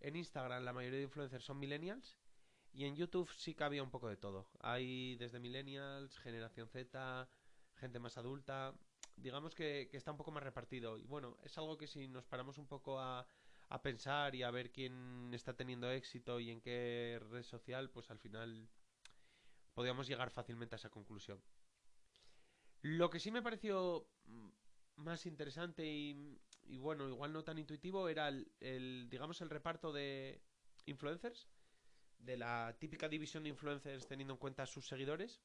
En 0.02 0.16
Instagram, 0.16 0.64
la 0.64 0.74
mayoría 0.74 1.00
de 1.00 1.06
influencers 1.06 1.46
son 1.46 1.60
millennials. 1.60 2.18
Y 2.74 2.86
en 2.86 2.96
YouTube 2.96 3.32
sí 3.32 3.54
que 3.54 3.64
había 3.64 3.84
un 3.84 3.92
poco 3.92 4.10
de 4.10 4.18
todo. 4.18 4.50
Hay 4.60 5.16
desde 5.16 5.40
millennials, 5.40 6.18
generación 6.20 6.68
Z, 6.70 7.30
gente 7.76 8.00
más 8.00 8.18
adulta. 8.18 8.74
Digamos 9.16 9.56
que, 9.56 9.88
que 9.90 9.98
está 9.98 10.12
un 10.12 10.18
poco 10.18 10.32
más 10.32 10.44
repartido. 10.44 10.98
Y 10.98 11.06
bueno, 11.06 11.38
es 11.44 11.58
algo 11.58 11.78
que 11.78 11.88
si 11.88 12.08
nos 12.08 12.26
paramos 12.26 12.58
un 12.58 12.68
poco 12.68 13.00
a, 13.00 13.26
a 13.70 13.82
pensar 13.82 14.36
y 14.36 14.44
a 14.44 14.52
ver 14.52 14.72
quién 14.72 15.32
está 15.34 15.56
teniendo 15.56 15.90
éxito 15.90 16.40
y 16.42 16.52
en 16.52 16.60
qué 16.60 17.22
red 17.30 17.44
social, 17.44 17.90
pues 17.90 18.10
al 18.12 18.20
final 18.20 18.68
podíamos 19.74 20.08
llegar 20.08 20.32
fácilmente 20.32 20.75
a 20.75 20.78
esa 20.78 20.90
conclusión. 20.90 21.42
Lo 22.82 23.10
que 23.10 23.20
sí 23.20 23.32
me 23.32 23.42
pareció 23.42 24.08
mm, 24.25 24.50
más 24.98 25.25
interesante 25.25 25.86
y, 25.86 26.40
bueno, 26.78 27.08
igual 27.08 27.34
no 27.34 27.44
tan 27.44 27.58
intuitivo 27.58 28.10
era 28.10 28.28
el, 28.28 28.51
el, 28.60 29.08
digamos, 29.10 29.42
el 29.42 29.50
reparto 29.50 29.92
de 29.92 30.42
influencers, 30.86 31.48
de 32.20 32.38
la 32.38 32.75
típica 32.80 33.08
división 33.08 33.44
de 33.44 33.50
influencers 33.50 34.08
teniendo 34.08 34.34
en 34.34 34.40
cuenta 34.40 34.66
sus 34.66 34.88
seguidores, 34.88 35.42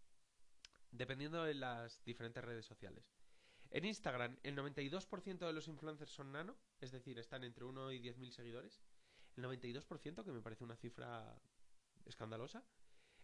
dependiendo 0.91 1.43
de 1.45 1.55
las 1.55 2.03
diferentes 2.05 2.45
redes 2.45 2.65
sociales. 2.65 3.13
En 3.71 3.85
Instagram, 3.85 4.39
el 4.43 4.57
92% 4.57 5.39
de 5.39 5.53
los 5.53 5.69
influencers 5.69 6.11
son 6.11 6.33
nano, 6.33 6.57
es 6.81 6.93
decir, 6.93 7.19
están 7.19 7.45
entre 7.45 7.65
1 7.65 7.93
y 7.93 8.01
10.000 8.01 8.31
seguidores. 8.31 8.81
El 9.37 9.45
92%, 9.45 10.25
que 10.25 10.33
me 10.33 10.41
parece 10.41 10.65
una 10.65 10.77
cifra 10.77 11.39
escandalosa. 12.07 12.65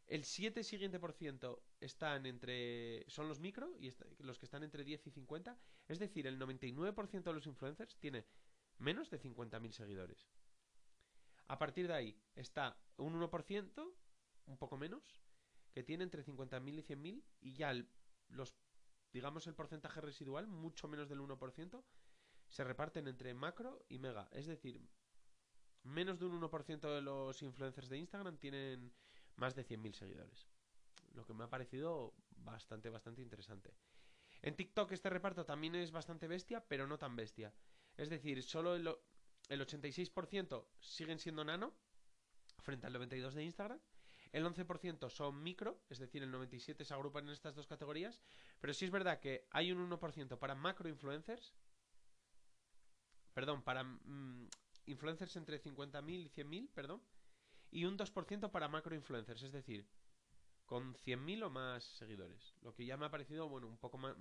El 0.07 0.25
7 0.25 0.63
siguiente 0.63 0.99
por 0.99 1.13
ciento 1.13 1.63
están 1.81 2.27
entre. 2.27 3.05
son 3.09 3.29
los 3.29 3.41
micro 3.41 3.75
y 3.79 3.93
los 4.19 4.39
que 4.39 4.45
están 4.45 4.63
entre 4.63 4.85
10 4.85 5.07
y 5.07 5.11
50. 5.11 5.59
Es 5.89 5.99
decir, 5.99 6.27
el 6.27 6.39
99% 6.39 7.23
de 7.23 7.33
los 7.33 7.47
influencers 7.47 7.97
tiene 7.99 8.27
menos 8.79 9.11
de 9.11 9.21
50.000 9.21 9.71
seguidores. 9.73 10.29
A 11.49 11.59
partir 11.59 11.87
de 11.87 11.95
ahí 11.95 12.23
está 12.35 12.77
un 12.97 13.15
1%, 13.21 13.95
un 14.47 14.59
poco 14.59 14.77
menos, 14.77 15.21
que 15.73 15.83
tiene 15.83 16.05
entre 16.05 16.25
50.000 16.25 16.79
y 16.79 16.83
100.000 16.83 17.25
y 17.41 17.55
ya 17.55 17.71
el, 17.71 17.89
los 18.29 18.55
digamos 19.13 19.47
el 19.47 19.55
porcentaje 19.55 20.01
residual, 20.01 20.47
mucho 20.47 20.89
menos 20.89 21.09
del 21.09 21.21
1%, 21.21 21.85
se 22.49 22.65
reparten 22.65 23.09
entre 23.09 23.35
macro 23.35 23.85
y 23.89 23.99
mega. 23.99 24.29
Es 24.33 24.47
decir, 24.47 24.81
menos 25.85 26.19
de 26.19 26.27
un 26.27 26.41
1% 26.41 26.81
de 26.81 27.03
los 27.03 27.43
influencers 27.43 27.89
de 27.89 27.99
Instagram 27.99 28.39
tienen 28.39 28.93
más 29.37 29.55
de 29.55 29.67
100.000 29.67 29.93
seguidores. 29.93 30.49
Lo 31.15 31.25
que 31.25 31.35
me 31.35 31.45
ha 31.45 31.51
parecido 31.51 32.15
bastante, 32.37 32.89
bastante 32.89 33.23
interesante. 33.23 33.75
En 34.43 34.57
TikTok 34.57 34.93
este 34.93 35.11
reparto 35.11 35.45
también 35.45 35.75
es 35.75 35.93
bastante 35.93 36.27
bestia, 36.27 36.65
pero 36.67 36.87
no 36.87 36.99
tan 36.99 37.15
bestia. 37.17 37.53
Es 37.97 38.09
decir, 38.09 38.43
solo 38.43 38.75
el, 38.75 38.89
el 39.49 39.61
86% 39.67 40.67
siguen 40.81 41.19
siendo 41.19 41.45
nano, 41.45 41.75
frente 42.59 42.87
al 42.87 42.95
92% 42.95 43.33
de 43.33 43.45
Instagram. 43.45 43.81
El 44.33 44.47
11% 44.47 45.11
son 45.11 45.43
micro, 45.43 45.83
es 45.91 45.99
decir, 45.99 46.23
el 46.23 46.33
97% 46.33 46.85
se 46.85 46.95
agrupan 46.95 47.27
en 47.27 47.35
estas 47.35 47.55
dos 47.55 47.67
categorías. 47.67 48.21
Pero 48.61 48.73
sí 48.73 48.87
es 48.87 48.91
verdad 48.91 49.21
que 49.21 49.47
hay 49.51 49.71
un 49.71 49.91
1% 49.91 50.39
para 50.39 50.55
macro 50.55 50.89
influencers. 50.89 51.55
Perdón, 53.35 53.63
para 53.63 53.85
mmm, 53.85 54.49
influencers 54.87 55.37
entre 55.37 55.63
50.000 55.63 56.25
y 56.25 56.29
100.000, 56.31 56.71
perdón 56.73 57.03
y 57.73 57.87
un 57.87 57.97
2% 57.97 58.51
para 58.51 58.69
macro 58.69 58.95
influencers, 58.95 59.43
es 59.43 59.53
decir, 59.53 59.89
con 60.67 60.95
100.000 60.95 61.45
o 61.45 61.51
más 61.51 61.83
seguidores. 61.83 62.55
Lo 62.61 62.75
que 62.75 62.85
ya 62.85 62.97
me 62.97 63.07
ha 63.07 63.11
parecido, 63.11 63.49
bueno, 63.49 63.67
un 63.67 63.79
poco 63.79 63.99
más, 63.99 64.15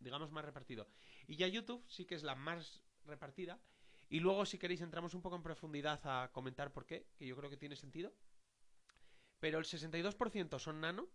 digamos, 0.00 0.32
más 0.32 0.44
repartido. 0.44 0.88
Y 1.28 1.36
ya 1.36 1.46
YouTube 1.46 1.84
sí 1.88 2.06
que 2.06 2.14
es 2.14 2.22
la 2.22 2.34
más 2.34 2.82
repartida. 3.04 3.60
Y 4.08 4.20
luego, 4.20 4.44
si 4.46 4.58
queréis, 4.58 4.80
entramos 4.80 5.14
un 5.14 5.22
poco 5.22 5.36
en 5.36 5.42
profundidad 5.42 6.00
a 6.04 6.32
comentar 6.32 6.72
por 6.72 6.86
qué, 6.86 7.06
que 7.16 7.26
yo 7.26 7.36
creo 7.36 7.50
que 7.50 7.56
tiene 7.56 7.76
sentido. 7.76 8.12
Pero 9.38 9.58
el 9.58 9.64
62% 9.64 10.58
son 10.58 10.80
nano, 10.80 11.08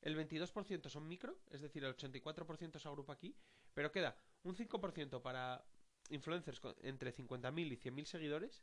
el 0.00 0.16
22% 0.16 0.88
son 0.88 1.06
micro, 1.08 1.38
es 1.50 1.60
decir, 1.60 1.84
el 1.84 1.96
84% 1.96 2.78
se 2.78 2.88
agrupa 2.88 3.12
aquí, 3.12 3.36
pero 3.72 3.92
queda 3.92 4.16
un 4.42 4.56
5% 4.56 5.22
para 5.22 5.64
influencers 6.10 6.60
entre 6.82 7.14
50.000 7.14 7.72
y 7.72 7.76
100.000 7.76 8.04
seguidores, 8.04 8.62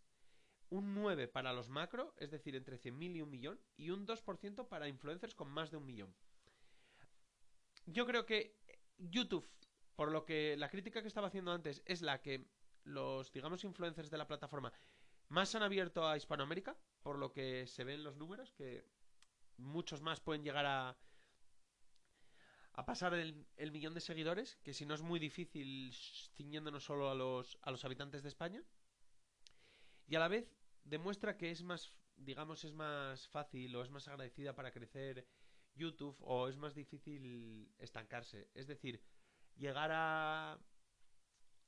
un 0.72 0.96
9% 0.96 1.32
para 1.32 1.54
los 1.54 1.70
macro, 1.70 2.16
es 2.18 2.32
decir, 2.32 2.56
entre 2.56 2.80
100.000 2.80 3.18
y 3.18 3.22
un 3.22 3.30
millón, 3.30 3.60
y 3.78 3.92
un 3.92 4.08
2% 4.08 4.68
para 4.68 4.88
influencers 4.88 5.36
con 5.36 5.50
más 5.50 5.70
de 5.70 5.78
un 5.78 5.86
millón. 5.86 6.16
Yo 7.86 8.06
creo 8.08 8.26
que 8.26 8.58
YouTube, 8.98 9.48
por 9.96 10.12
lo 10.12 10.26
que 10.26 10.56
la 10.58 10.70
crítica 10.70 11.02
que 11.02 11.10
estaba 11.10 11.28
haciendo 11.28 11.52
antes, 11.52 11.84
es 11.86 12.02
la 12.02 12.22
que 12.22 12.48
los, 12.84 13.32
digamos, 13.32 13.64
influencers 13.64 14.10
de 14.10 14.18
la 14.18 14.28
plataforma 14.28 14.74
más 15.28 15.54
han 15.56 15.64
abierto 15.64 16.08
a 16.08 16.18
Hispanoamérica, 16.18 16.78
por 17.04 17.18
lo 17.18 17.32
que 17.32 17.68
se 17.68 17.84
ven 17.84 18.04
los 18.04 18.16
números, 18.16 18.54
que 18.54 18.86
muchos 19.58 20.02
más 20.02 20.20
pueden 20.22 20.44
llegar 20.44 20.66
a, 20.66 20.98
a 22.74 22.86
pasar 22.86 23.14
el, 23.14 23.72
millón 23.72 23.94
de 23.94 24.02
seguidores, 24.02 24.58
que 24.64 24.74
si 24.74 24.86
no 24.86 24.94
es 24.94 25.02
muy 25.02 25.20
difícil 25.20 25.94
ciñéndonos 26.36 26.84
solo 26.84 27.10
a 27.10 27.16
los, 27.16 27.58
a 27.62 27.72
los 27.72 27.84
habitantes 27.84 28.24
de 28.24 28.30
España. 28.30 28.64
Y 30.08 30.16
a 30.16 30.20
la 30.20 30.28
vez 30.28 30.61
demuestra 30.84 31.38
que 31.38 31.52
es 31.52 31.64
más, 31.64 31.94
digamos, 32.16 32.64
es 32.64 32.74
más 32.74 33.28
fácil 33.30 33.76
o 33.76 33.84
es 33.84 33.90
más 33.90 34.08
agradecida 34.08 34.56
para 34.56 34.72
crecer 34.72 35.28
YouTube 35.76 36.18
o 36.22 36.48
es 36.48 36.58
más 36.58 36.76
difícil 36.76 37.74
estancarse. 37.78 38.50
Es 38.54 38.68
decir, 38.68 39.04
llegar 39.56 39.92
a, 39.94 40.60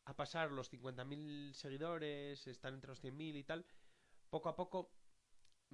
a 0.05 0.15
pasar 0.15 0.51
los 0.51 0.71
50.000 0.71 1.53
seguidores, 1.53 2.47
estar 2.47 2.73
entre 2.73 2.89
los 2.89 3.03
100.000 3.03 3.35
y 3.37 3.43
tal, 3.43 3.65
poco 4.29 4.49
a 4.49 4.55
poco 4.55 4.91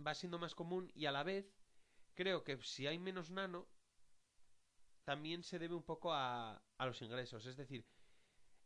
va 0.06 0.14
siendo 0.14 0.40
más 0.40 0.56
común 0.56 0.92
y 0.94 1.06
a 1.06 1.12
la 1.12 1.24
vez 1.24 1.54
creo 2.14 2.44
que 2.44 2.58
si 2.64 2.88
hay 2.88 3.00
menos 3.00 3.32
nano, 3.32 3.68
también 5.04 5.44
se 5.44 5.58
debe 5.58 5.76
un 5.76 5.84
poco 5.84 6.14
a, 6.14 6.62
a 6.78 6.86
los 6.86 7.02
ingresos. 7.02 7.46
Es 7.46 7.58
decir, 7.58 7.88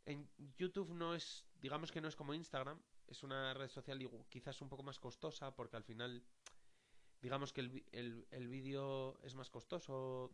en 0.04 0.28
YouTube 0.58 0.92
no 0.92 1.14
es, 1.14 1.46
digamos 1.60 1.90
que 1.90 2.00
no 2.00 2.08
es 2.08 2.16
como 2.16 2.34
Instagram, 2.34 2.82
es 3.14 3.22
una 3.22 3.54
red 3.54 3.68
social 3.68 3.98
quizás 4.28 4.60
un 4.60 4.68
poco 4.68 4.82
más 4.82 4.98
costosa 4.98 5.54
porque 5.54 5.76
al 5.76 5.84
final 5.84 6.22
digamos 7.20 7.52
que 7.52 7.60
el, 7.60 8.26
el, 8.30 8.48
vídeo 8.48 9.18
es 9.22 9.34
más 9.34 9.48
costoso, 9.50 10.30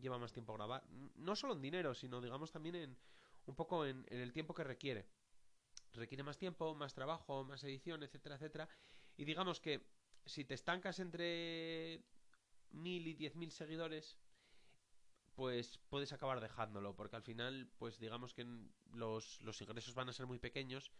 lleva 0.00 0.18
más 0.18 0.32
tiempo 0.32 0.52
grabar, 0.52 0.84
no 1.14 1.34
solo 1.36 1.54
en 1.54 1.62
dinero, 1.62 1.94
sino 1.94 2.20
digamos 2.20 2.50
también 2.50 2.74
en 2.74 2.98
un 3.46 3.54
poco 3.54 3.86
en, 3.86 4.04
el 4.08 4.32
tiempo 4.32 4.52
que 4.52 4.64
requiere. 4.64 5.06
Requiere 5.92 6.22
más 6.22 6.36
tiempo, 6.36 6.74
más 6.74 6.92
trabajo, 6.92 7.44
más 7.44 7.62
edición, 7.64 8.02
etcétera, 8.02 8.34
etcétera. 8.34 8.68
Y 9.16 9.24
digamos 9.24 9.60
que 9.60 9.86
si 10.26 10.44
te 10.44 10.54
estancas 10.54 10.98
entre 10.98 12.04
mil 12.70 13.06
y 13.06 13.14
diez 13.14 13.36
mil 13.36 13.52
seguidores, 13.52 14.18
pues 15.34 15.78
puedes 15.88 16.12
acabar 16.12 16.40
dejándolo, 16.40 16.94
porque 16.94 17.16
al 17.16 17.22
final, 17.22 17.70
pues 17.78 17.98
digamos 17.98 18.34
que 18.34 18.44
los, 18.92 19.40
los 19.40 19.60
ingresos 19.62 19.94
van 19.94 20.08
a 20.08 20.12
ser 20.12 20.26
muy 20.26 20.38
pequeños 20.38 20.90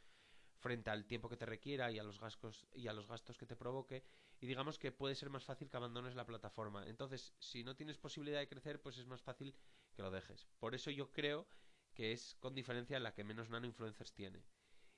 frente 0.65 0.89
al 0.89 1.05
tiempo 1.05 1.29
que 1.29 1.37
te 1.37 1.45
requiera 1.45 1.93
y 1.93 1.99
a 1.99 2.03
los 2.03 2.19
gastos 2.19 2.67
y 2.73 2.89
a 2.89 2.95
los 2.95 3.07
gastos 3.07 3.37
que 3.37 3.45
te 3.45 3.55
provoque 3.55 4.03
y 4.41 4.47
digamos 4.47 4.79
que 4.79 4.93
puede 4.93 5.15
ser 5.15 5.29
más 5.29 5.45
fácil 5.45 5.69
que 5.69 5.77
abandones 5.77 6.15
la 6.15 6.25
plataforma. 6.25 6.89
Entonces, 6.89 7.35
si 7.39 7.63
no 7.63 7.77
tienes 7.77 7.99
posibilidad 7.99 8.39
de 8.39 8.49
crecer, 8.49 8.81
pues 8.81 8.97
es 8.97 9.07
más 9.07 9.21
fácil 9.21 9.55
que 9.95 10.01
lo 10.01 10.11
dejes. 10.11 10.49
Por 10.59 10.75
eso 10.75 10.91
yo 10.91 11.13
creo 11.13 11.47
que 11.93 12.13
es 12.13 12.35
con 12.41 12.55
diferencia 12.55 12.99
la 12.99 13.13
que 13.13 13.25
menos 13.25 13.51
nano 13.51 13.67
influencers 13.67 14.15
tiene. 14.15 14.43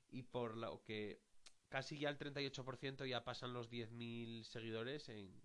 Y 0.09 0.23
por 0.23 0.57
lo 0.57 0.85
que 0.85 1.21
casi 1.69 1.99
ya 1.99 2.11
el 2.11 2.19
38% 2.19 3.05
ya 3.05 3.25
pasan 3.25 3.53
los 3.53 3.69
10.000 3.69 4.45
seguidores 4.45 5.09
en, 5.09 5.43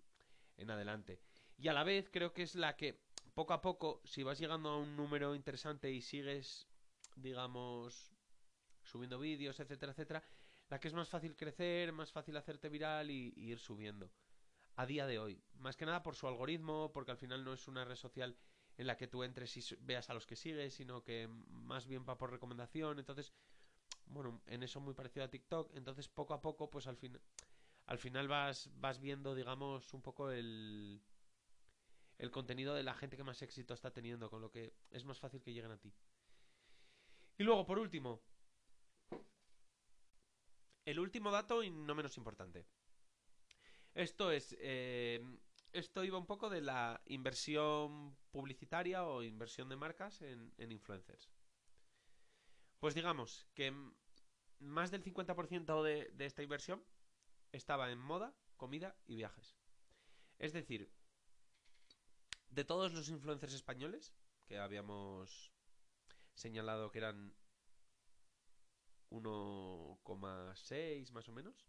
en 0.56 0.70
adelante. 0.70 1.20
Y 1.58 1.66
a 1.66 1.72
la 1.72 1.82
vez 1.82 2.08
creo 2.10 2.32
que 2.32 2.44
es 2.44 2.54
la 2.54 2.76
que 2.76 3.02
poco 3.34 3.54
a 3.54 3.60
poco, 3.60 4.00
si 4.04 4.22
vas 4.22 4.38
llegando 4.38 4.68
a 4.68 4.78
un 4.78 4.94
número 4.94 5.34
interesante 5.34 5.90
y 5.90 6.00
sigues, 6.00 6.68
digamos, 7.16 8.11
subiendo 8.92 9.18
vídeos, 9.18 9.58
etcétera, 9.58 9.92
etcétera, 9.92 10.22
la 10.68 10.78
que 10.78 10.88
es 10.88 10.94
más 10.94 11.08
fácil 11.08 11.34
crecer, 11.34 11.92
más 11.92 12.12
fácil 12.12 12.36
hacerte 12.36 12.68
viral 12.68 13.10
y, 13.10 13.32
ir 13.36 13.58
subiendo. 13.58 14.12
A 14.76 14.86
día 14.86 15.06
de 15.06 15.18
hoy. 15.18 15.42
Más 15.54 15.76
que 15.76 15.84
nada 15.84 16.02
por 16.02 16.14
su 16.14 16.26
algoritmo, 16.26 16.92
porque 16.92 17.10
al 17.10 17.18
final 17.18 17.44
no 17.44 17.52
es 17.52 17.68
una 17.68 17.84
red 17.84 17.96
social 17.96 18.36
en 18.78 18.86
la 18.86 18.96
que 18.96 19.06
tú 19.06 19.22
entres 19.22 19.54
y 19.56 19.76
veas 19.80 20.08
a 20.08 20.14
los 20.14 20.26
que 20.26 20.36
sigues, 20.36 20.74
sino 20.74 21.02
que 21.02 21.28
más 21.48 21.86
bien 21.86 22.06
va 22.08 22.16
por 22.16 22.30
recomendación. 22.30 22.98
Entonces, 22.98 23.34
bueno, 24.06 24.42
en 24.46 24.62
eso 24.62 24.80
muy 24.80 24.94
parecido 24.94 25.24
a 25.24 25.30
TikTok. 25.30 25.74
Entonces, 25.74 26.08
poco 26.08 26.32
a 26.32 26.40
poco, 26.40 26.70
pues 26.70 26.86
al 26.86 26.96
final, 26.96 27.20
al 27.86 27.98
final 27.98 28.28
vas, 28.28 28.70
vas 28.76 28.98
viendo, 28.98 29.34
digamos, 29.34 29.92
un 29.92 30.00
poco 30.00 30.30
el, 30.30 31.02
el 32.16 32.30
contenido 32.30 32.74
de 32.74 32.82
la 32.82 32.94
gente 32.94 33.16
que 33.16 33.24
más 33.24 33.42
éxito 33.42 33.74
está 33.74 33.92
teniendo, 33.92 34.30
con 34.30 34.40
lo 34.40 34.50
que 34.50 34.74
es 34.90 35.04
más 35.04 35.18
fácil 35.18 35.42
que 35.42 35.52
lleguen 35.52 35.72
a 35.72 35.78
ti. 35.78 35.92
Y 37.36 37.42
luego, 37.42 37.66
por 37.66 37.78
último, 37.78 38.22
el 40.92 41.00
último 41.00 41.30
dato 41.30 41.62
y 41.62 41.70
no 41.70 41.94
menos 41.94 42.16
importante. 42.16 42.66
Esto 43.94 44.30
es... 44.30 44.56
Eh, 44.60 45.20
esto 45.72 46.04
iba 46.04 46.18
un 46.18 46.26
poco 46.26 46.50
de 46.50 46.60
la 46.60 47.00
inversión 47.06 48.14
publicitaria 48.30 49.06
o 49.06 49.22
inversión 49.22 49.70
de 49.70 49.76
marcas 49.76 50.20
en, 50.20 50.52
influencers. 50.58 51.30
Pues 52.78 52.94
digamos 52.94 53.46
que 53.54 53.74
más 54.58 54.90
del 54.90 55.02
50% 55.02 55.82
de, 55.82 56.10
de 56.12 56.26
esta 56.26 56.42
inversión 56.42 56.84
estaba 57.52 57.90
en 57.90 57.98
moda, 57.98 58.34
comida 58.58 58.94
y 59.06 59.16
viajes. 59.16 59.56
Es 60.38 60.52
decir, 60.52 60.92
de 62.50 62.64
todos 62.64 62.92
los 62.92 63.08
influencers 63.08 63.54
españoles, 63.54 64.12
que 64.44 64.58
habíamos 64.58 65.52
señalado 66.34 66.90
que 66.90 66.98
eran 66.98 67.34
1,6 69.12 71.12
más 71.12 71.28
o 71.28 71.32
menos. 71.32 71.66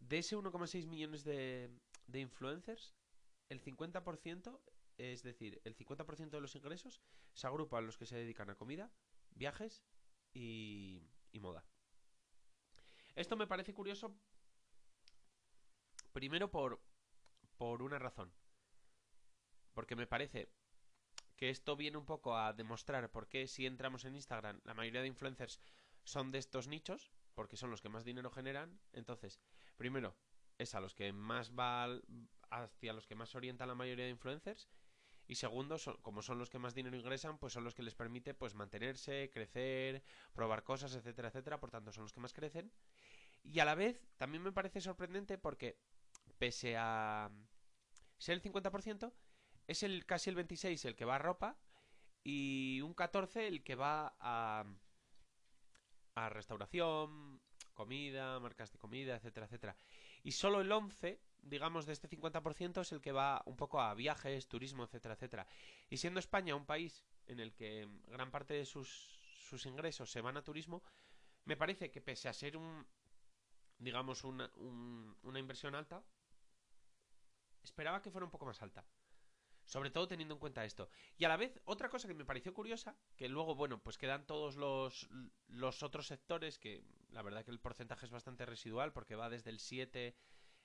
De 0.00 0.18
ese 0.18 0.36
1,6 0.36 0.86
millones 0.86 1.24
de, 1.24 1.70
influencers, 2.12 2.94
el 3.48 3.62
50%, 3.62 4.58
es 4.98 5.22
decir, 5.22 5.60
el 5.64 5.76
50% 5.76 6.30
de 6.30 6.40
los 6.40 6.56
ingresos 6.56 7.00
se 7.34 7.46
agrupan 7.46 7.86
los 7.86 7.96
que 7.96 8.06
se 8.06 8.16
dedican 8.16 8.50
a 8.50 8.56
comida, 8.56 8.90
viajes 9.34 9.84
y, 10.34 11.02
y 11.32 11.40
moda. 11.40 11.64
Esto 13.14 13.36
me 13.36 13.46
parece 13.46 13.74
curioso 13.74 14.14
primero 16.12 16.50
por, 16.50 16.80
por 17.58 17.82
una 17.82 17.98
razón. 17.98 18.32
Porque 19.74 19.94
me 19.94 20.06
parece 20.06 20.48
que 21.38 21.48
esto 21.50 21.76
viene 21.76 21.96
un 21.96 22.04
poco 22.04 22.36
a 22.36 22.52
demostrar 22.52 23.10
por 23.10 23.28
qué 23.28 23.46
si 23.46 23.64
entramos 23.64 24.04
en 24.04 24.16
Instagram 24.16 24.60
la 24.64 24.74
mayoría 24.74 25.00
de 25.00 25.06
influencers 25.06 25.60
son 26.02 26.32
de 26.32 26.38
estos 26.38 26.66
nichos, 26.68 27.12
porque 27.34 27.56
son 27.56 27.70
los 27.70 27.80
que 27.80 27.88
más 27.88 28.04
dinero 28.04 28.30
generan. 28.30 28.80
Entonces, 28.92 29.40
primero, 29.76 30.16
es 30.58 30.74
a 30.74 30.80
los 30.80 30.94
que 30.94 31.12
más 31.12 31.52
va 31.52 31.86
hacia 32.50 32.92
los 32.92 33.06
que 33.06 33.14
más 33.14 33.34
orienta 33.34 33.66
la 33.66 33.74
mayoría 33.74 34.06
de 34.06 34.10
influencers. 34.10 34.68
Y 35.28 35.36
segundo, 35.36 35.76
como 36.02 36.22
son 36.22 36.38
los 36.38 36.50
que 36.50 36.58
más 36.58 36.74
dinero 36.74 36.96
ingresan, 36.96 37.38
pues 37.38 37.52
son 37.52 37.62
los 37.62 37.74
que 37.74 37.82
les 37.82 37.94
permite 37.94 38.34
pues 38.34 38.54
mantenerse, 38.54 39.30
crecer, 39.32 40.02
probar 40.32 40.64
cosas, 40.64 40.94
etcétera, 40.94 41.28
etcétera. 41.28 41.60
Por 41.60 41.70
tanto, 41.70 41.92
son 41.92 42.04
los 42.04 42.12
que 42.12 42.20
más 42.20 42.32
crecen. 42.32 42.72
Y 43.44 43.60
a 43.60 43.64
la 43.64 43.74
vez, 43.74 44.02
también 44.16 44.42
me 44.42 44.52
parece 44.52 44.80
sorprendente 44.80 45.38
porque, 45.38 45.78
pese 46.38 46.76
a 46.76 47.30
ser 48.16 48.34
el 48.34 48.42
50%, 48.42 49.12
es 49.68 49.82
el 49.82 50.06
casi 50.06 50.30
el 50.30 50.36
26 50.36 50.84
el 50.86 50.96
que 50.96 51.04
va 51.04 51.16
a 51.16 51.18
ropa 51.18 51.56
y 52.24 52.80
un 52.80 52.94
14 52.94 53.46
el 53.46 53.62
que 53.62 53.76
va 53.76 54.16
a, 54.18 54.64
restauración, 56.30 57.40
comida, 57.74 58.40
marcas 58.40 58.72
de 58.72 58.78
comida, 58.78 59.14
etcétera, 59.14 59.46
etcétera. 59.46 59.76
Y 60.24 60.32
solo 60.32 60.60
el 60.60 60.72
11, 60.72 61.20
digamos, 61.42 61.86
de 61.86 61.92
este 61.92 62.08
50% 62.08 62.80
es 62.80 62.90
el 62.90 63.00
que 63.00 63.12
va 63.12 63.40
un 63.46 63.56
poco 63.56 63.80
a 63.80 63.94
viajes, 63.94 64.48
turismo, 64.48 64.82
etcétera, 64.82 65.14
etcétera. 65.14 65.46
Y 65.88 65.98
siendo 65.98 66.18
España 66.18 66.56
un 66.56 66.66
país 66.66 67.04
en 67.26 67.38
el 67.38 67.54
que 67.54 67.88
gran 68.08 68.32
parte 68.32 68.54
de 68.54 68.64
sus, 68.64 68.88
sus 69.38 69.64
ingresos 69.66 70.10
se 70.10 70.20
van 70.20 70.36
a 70.36 70.42
turismo, 70.42 70.82
me 71.44 71.56
parece 71.56 71.90
que 71.90 72.00
pese 72.00 72.28
a 72.28 72.32
ser 72.32 72.56
un, 72.56 72.84
digamos, 73.78 74.24
una, 74.24 74.50
una 75.22 75.38
inversión 75.38 75.76
alta, 75.76 76.02
esperaba 77.62 78.02
que 78.02 78.10
fuera 78.10 78.24
un 78.24 78.32
poco 78.32 78.46
más 78.46 78.60
alta. 78.60 78.84
Sobre 79.68 79.90
todo 79.90 80.08
teniendo 80.08 80.34
en 80.34 80.40
cuenta 80.40 80.64
esto. 80.64 80.88
Y 81.18 81.26
a 81.26 81.28
la 81.28 81.36
vez, 81.36 81.60
otra 81.66 81.90
cosa 81.90 82.08
que 82.08 82.14
me 82.14 82.24
pareció 82.24 82.54
curiosa, 82.54 82.96
que 83.16 83.28
luego, 83.28 83.54
bueno, 83.54 83.82
pues 83.82 83.98
quedan 83.98 84.26
todos 84.26 84.56
los, 84.56 85.10
los 85.46 85.82
otros 85.82 86.06
sectores, 86.06 86.58
que 86.58 86.82
la 87.10 87.20
verdad 87.20 87.44
que 87.44 87.50
el 87.50 87.60
porcentaje 87.60 88.06
es 88.06 88.10
bastante 88.10 88.46
residual, 88.46 88.94
porque 88.94 89.14
va 89.14 89.28
desde 89.28 89.50
el 89.50 89.58
7 89.58 90.16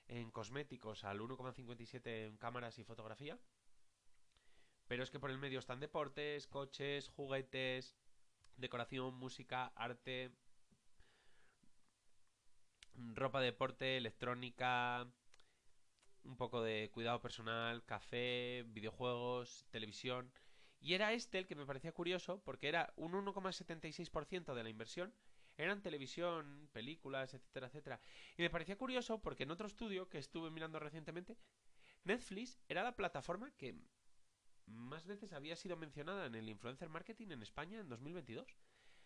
en 0.08 0.30
cosméticos 0.30 1.04
al 1.04 1.20
1,57 1.20 2.28
en 2.28 2.38
cámaras 2.38 2.78
y 2.78 2.84
fotografía. 2.84 3.38
Pero 4.88 5.02
es 5.02 5.10
que 5.10 5.20
por 5.20 5.30
el 5.30 5.38
medio 5.38 5.58
están 5.58 5.80
deportes, 5.80 6.46
coches, 6.46 7.08
juguetes, 7.10 7.94
decoración, 8.56 9.14
música, 9.16 9.66
arte, 9.76 10.32
ropa 12.94 13.40
de 13.40 13.46
deporte, 13.46 13.98
electrónica, 13.98 15.06
un 16.24 16.36
poco 16.36 16.62
de 16.62 16.90
cuidado 16.92 17.20
personal, 17.20 17.84
café, 17.84 18.64
videojuegos, 18.68 19.66
televisión. 19.70 20.32
Y 20.80 20.94
era 20.94 21.12
este 21.12 21.38
el 21.38 21.46
que 21.46 21.54
me 21.54 21.66
parecía 21.66 21.92
curioso 21.92 22.42
porque 22.44 22.68
era 22.68 22.92
un 22.96 23.12
1,76% 23.12 24.54
de 24.54 24.62
la 24.62 24.68
inversión. 24.68 25.14
Eran 25.56 25.82
televisión, 25.82 26.68
películas, 26.72 27.32
etcétera, 27.32 27.68
etcétera. 27.68 28.00
Y 28.36 28.42
me 28.42 28.50
parecía 28.50 28.76
curioso 28.76 29.20
porque 29.22 29.44
en 29.44 29.50
otro 29.50 29.66
estudio 29.66 30.08
que 30.08 30.18
estuve 30.18 30.50
mirando 30.50 30.80
recientemente, 30.80 31.36
Netflix 32.02 32.58
era 32.68 32.82
la 32.82 32.96
plataforma 32.96 33.52
que 33.56 33.76
más 34.66 35.06
veces 35.06 35.32
había 35.32 35.56
sido 35.56 35.76
mencionada 35.76 36.26
en 36.26 36.34
el 36.34 36.48
influencer 36.48 36.88
marketing 36.88 37.28
en 37.30 37.42
España 37.42 37.80
en 37.80 37.88
2022. 37.88 38.56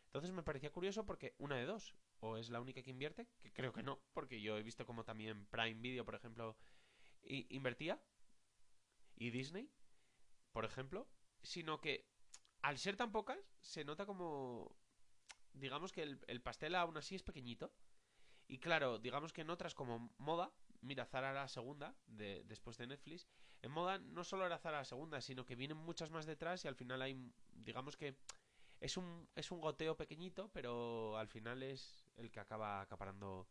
Entonces 0.06 0.32
me 0.32 0.42
parecía 0.42 0.72
curioso 0.72 1.04
porque 1.04 1.34
una 1.38 1.56
de 1.56 1.66
dos, 1.66 1.94
o 2.20 2.38
es 2.38 2.48
la 2.48 2.60
única 2.60 2.82
que 2.82 2.90
invierte, 2.90 3.28
que 3.40 3.52
creo 3.52 3.72
que 3.72 3.82
no, 3.82 4.00
porque 4.14 4.40
yo 4.40 4.56
he 4.56 4.62
visto 4.62 4.86
como 4.86 5.04
también 5.04 5.46
Prime 5.46 5.80
Video, 5.80 6.04
por 6.04 6.14
ejemplo, 6.14 6.56
invertía, 7.28 8.00
y 9.16 9.30
Disney, 9.30 9.70
por 10.52 10.64
ejemplo, 10.64 11.08
sino 11.42 11.80
que 11.80 12.08
al 12.62 12.78
ser 12.78 12.96
tan 12.96 13.12
pocas, 13.12 13.38
se 13.60 13.84
nota 13.84 14.06
como, 14.06 14.74
digamos 15.52 15.92
que 15.92 16.02
el, 16.02 16.42
pastel 16.42 16.74
aún 16.74 16.96
así 16.96 17.14
es 17.14 17.22
pequeñito. 17.22 17.72
Y 18.46 18.58
claro, 18.58 18.98
digamos 18.98 19.32
que 19.32 19.42
en 19.42 19.50
otras 19.50 19.74
como 19.74 20.12
moda, 20.18 20.52
mira, 20.80 21.04
Zara 21.04 21.32
la 21.32 21.48
segunda, 21.48 21.94
de, 22.06 22.42
después 22.44 22.78
de 22.78 22.86
Netflix, 22.86 23.28
en 23.60 23.70
moda 23.70 23.98
no 23.98 24.24
solo 24.24 24.46
era 24.46 24.58
Zara 24.58 24.78
la 24.78 24.84
segunda, 24.84 25.20
sino 25.20 25.44
que 25.44 25.56
vienen 25.56 25.76
muchas 25.76 26.10
más 26.10 26.26
detrás 26.26 26.64
y 26.64 26.68
al 26.68 26.76
final 26.76 27.02
hay, 27.02 27.32
digamos 27.52 27.96
que 27.96 28.16
es 28.80 28.96
un, 28.96 29.28
es 29.34 29.50
un 29.50 29.60
goteo 29.60 29.96
pequeñito, 29.96 30.48
pero 30.52 31.18
al 31.18 31.28
final 31.28 31.62
es 31.62 32.06
el 32.16 32.30
que 32.30 32.40
acaba 32.40 32.80
acaparando 32.80 33.48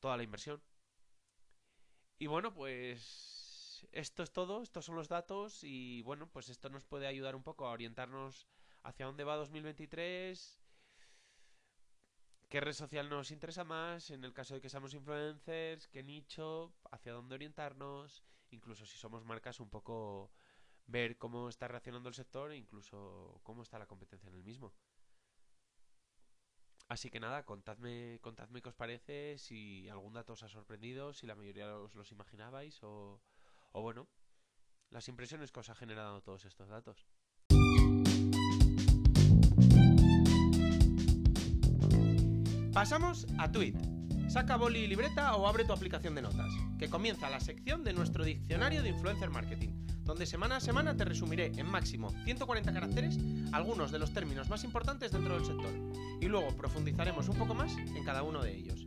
toda 0.00 0.16
la 0.16 0.22
inversión. 0.22 0.62
Y 2.18 2.26
bueno, 2.26 2.52
pues 2.52 3.86
esto 3.92 4.24
es 4.24 4.32
todo, 4.32 4.62
estos 4.62 4.84
son 4.84 4.96
los 4.96 5.08
datos 5.08 5.62
y 5.62 6.02
bueno, 6.02 6.28
pues 6.28 6.48
esto 6.48 6.68
nos 6.68 6.84
puede 6.84 7.06
ayudar 7.06 7.36
un 7.36 7.44
poco 7.44 7.66
a 7.66 7.70
orientarnos 7.70 8.48
hacia 8.82 9.06
dónde 9.06 9.22
va 9.22 9.36
2023, 9.36 10.60
qué 12.48 12.60
red 12.60 12.72
social 12.72 13.08
nos 13.08 13.30
interesa 13.30 13.62
más, 13.62 14.10
en 14.10 14.24
el 14.24 14.32
caso 14.32 14.54
de 14.54 14.60
que 14.60 14.68
seamos 14.68 14.94
influencers, 14.94 15.86
qué 15.86 16.02
nicho, 16.02 16.74
hacia 16.90 17.12
dónde 17.12 17.36
orientarnos, 17.36 18.24
incluso 18.50 18.84
si 18.84 18.96
somos 18.98 19.24
marcas 19.24 19.60
un 19.60 19.70
poco 19.70 20.32
ver 20.86 21.18
cómo 21.18 21.48
está 21.48 21.68
reaccionando 21.68 22.08
el 22.08 22.16
sector 22.16 22.50
e 22.50 22.56
incluso 22.56 23.40
cómo 23.44 23.62
está 23.62 23.78
la 23.78 23.86
competencia 23.86 24.28
en 24.28 24.34
el 24.34 24.42
mismo. 24.42 24.72
Así 26.88 27.10
que 27.10 27.20
nada, 27.20 27.44
contadme, 27.44 28.18
contadme 28.22 28.62
qué 28.62 28.70
os 28.70 28.74
parece, 28.74 29.36
si 29.36 29.86
algún 29.90 30.14
dato 30.14 30.32
os 30.32 30.42
ha 30.42 30.48
sorprendido, 30.48 31.12
si 31.12 31.26
la 31.26 31.34
mayoría 31.34 31.76
os 31.76 31.94
los 31.94 32.10
imaginabais 32.12 32.82
o, 32.82 33.20
o 33.72 33.82
bueno, 33.82 34.08
las 34.88 35.06
impresiones 35.08 35.52
que 35.52 35.60
os 35.60 35.68
ha 35.68 35.74
generado 35.74 36.22
todos 36.22 36.46
estos 36.46 36.68
datos. 36.68 37.06
Pasamos 42.72 43.26
a 43.38 43.52
Tweet. 43.52 43.76
Saca 44.30 44.56
boli 44.56 44.80
y 44.80 44.86
libreta 44.86 45.36
o 45.36 45.46
abre 45.46 45.64
tu 45.64 45.72
aplicación 45.74 46.14
de 46.14 46.22
notas, 46.22 46.52
que 46.78 46.88
comienza 46.88 47.28
la 47.28 47.40
sección 47.40 47.84
de 47.84 47.92
nuestro 47.92 48.24
diccionario 48.24 48.82
de 48.82 48.90
influencer 48.90 49.28
marketing 49.28 49.77
donde 50.08 50.24
semana 50.24 50.56
a 50.56 50.60
semana 50.60 50.96
te 50.96 51.04
resumiré 51.04 51.52
en 51.54 51.66
máximo 51.66 52.10
140 52.24 52.72
caracteres 52.72 53.18
algunos 53.52 53.92
de 53.92 53.98
los 53.98 54.10
términos 54.14 54.48
más 54.48 54.64
importantes 54.64 55.12
dentro 55.12 55.34
del 55.34 55.44
sector, 55.44 55.70
y 56.18 56.28
luego 56.28 56.56
profundizaremos 56.56 57.28
un 57.28 57.36
poco 57.36 57.54
más 57.54 57.76
en 57.76 58.02
cada 58.04 58.22
uno 58.22 58.42
de 58.42 58.56
ellos. 58.56 58.86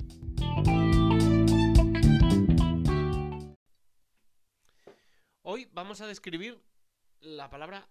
Hoy 5.43 5.69
vamos 5.71 6.01
a 6.01 6.07
describir 6.07 6.59
la 7.19 7.51
palabra, 7.51 7.87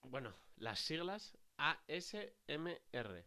bueno, 0.00 0.32
las 0.56 0.80
siglas 0.80 1.36
ASMR. 1.58 3.26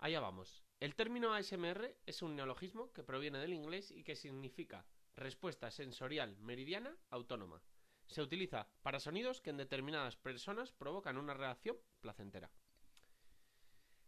Allá 0.00 0.20
vamos. 0.20 0.62
El 0.80 0.94
término 0.94 1.32
ASMR 1.32 1.96
es 2.04 2.20
un 2.20 2.36
neologismo 2.36 2.92
que 2.92 3.02
proviene 3.02 3.38
del 3.38 3.54
inglés 3.54 3.90
y 3.90 4.04
que 4.04 4.16
significa 4.16 4.84
respuesta 5.16 5.70
sensorial 5.70 6.36
meridiana 6.38 6.96
autónoma. 7.10 7.62
Se 8.06 8.22
utiliza 8.22 8.68
para 8.82 9.00
sonidos 9.00 9.40
que 9.40 9.50
en 9.50 9.56
determinadas 9.56 10.16
personas 10.16 10.72
provocan 10.72 11.16
una 11.16 11.34
reacción 11.34 11.76
placentera. 12.00 12.50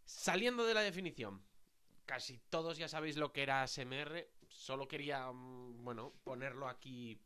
Saliendo 0.04 0.64
de 0.64 0.74
la 0.74 0.80
definición, 0.80 1.44
casi 2.04 2.38
todos 2.50 2.78
ya 2.78 2.88
sabéis 2.88 3.16
lo 3.16 3.32
que 3.32 3.42
era 3.42 3.62
ASMR, 3.62 4.28
solo 4.48 4.88
quería, 4.88 5.30
mm, 5.30 5.84
bueno, 5.84 6.12
ponerlo 6.24 6.68
aquí 6.68 7.20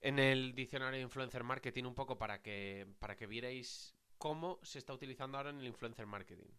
en 0.00 0.18
el 0.18 0.54
diccionario 0.54 0.98
de 0.98 1.02
influencer 1.02 1.44
marketing 1.44 1.84
un 1.84 1.94
poco 1.94 2.18
para 2.18 2.40
que 2.40 2.86
para 3.00 3.16
que 3.16 3.26
vierais 3.26 3.96
cómo 4.16 4.60
se 4.62 4.78
está 4.78 4.92
utilizando 4.92 5.36
ahora 5.38 5.50
en 5.50 5.60
el 5.60 5.66
influencer 5.66 6.06
marketing. 6.06 6.50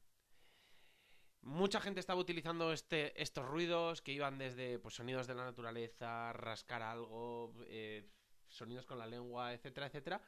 Mucha 1.41 1.79
gente 1.79 1.99
estaba 1.99 2.19
utilizando 2.19 2.73
este, 2.73 3.21
estos 3.21 3.45
ruidos 3.45 4.01
que 4.01 4.11
iban 4.11 4.37
desde 4.37 4.77
pues, 4.79 4.95
sonidos 4.95 5.25
de 5.25 5.35
la 5.35 5.45
naturaleza, 5.45 6.33
rascar 6.33 6.81
algo, 6.81 7.53
eh, 7.67 8.09
sonidos 8.47 8.85
con 8.85 8.99
la 8.99 9.07
lengua, 9.07 9.53
etcétera, 9.53 9.87
etcétera, 9.87 10.21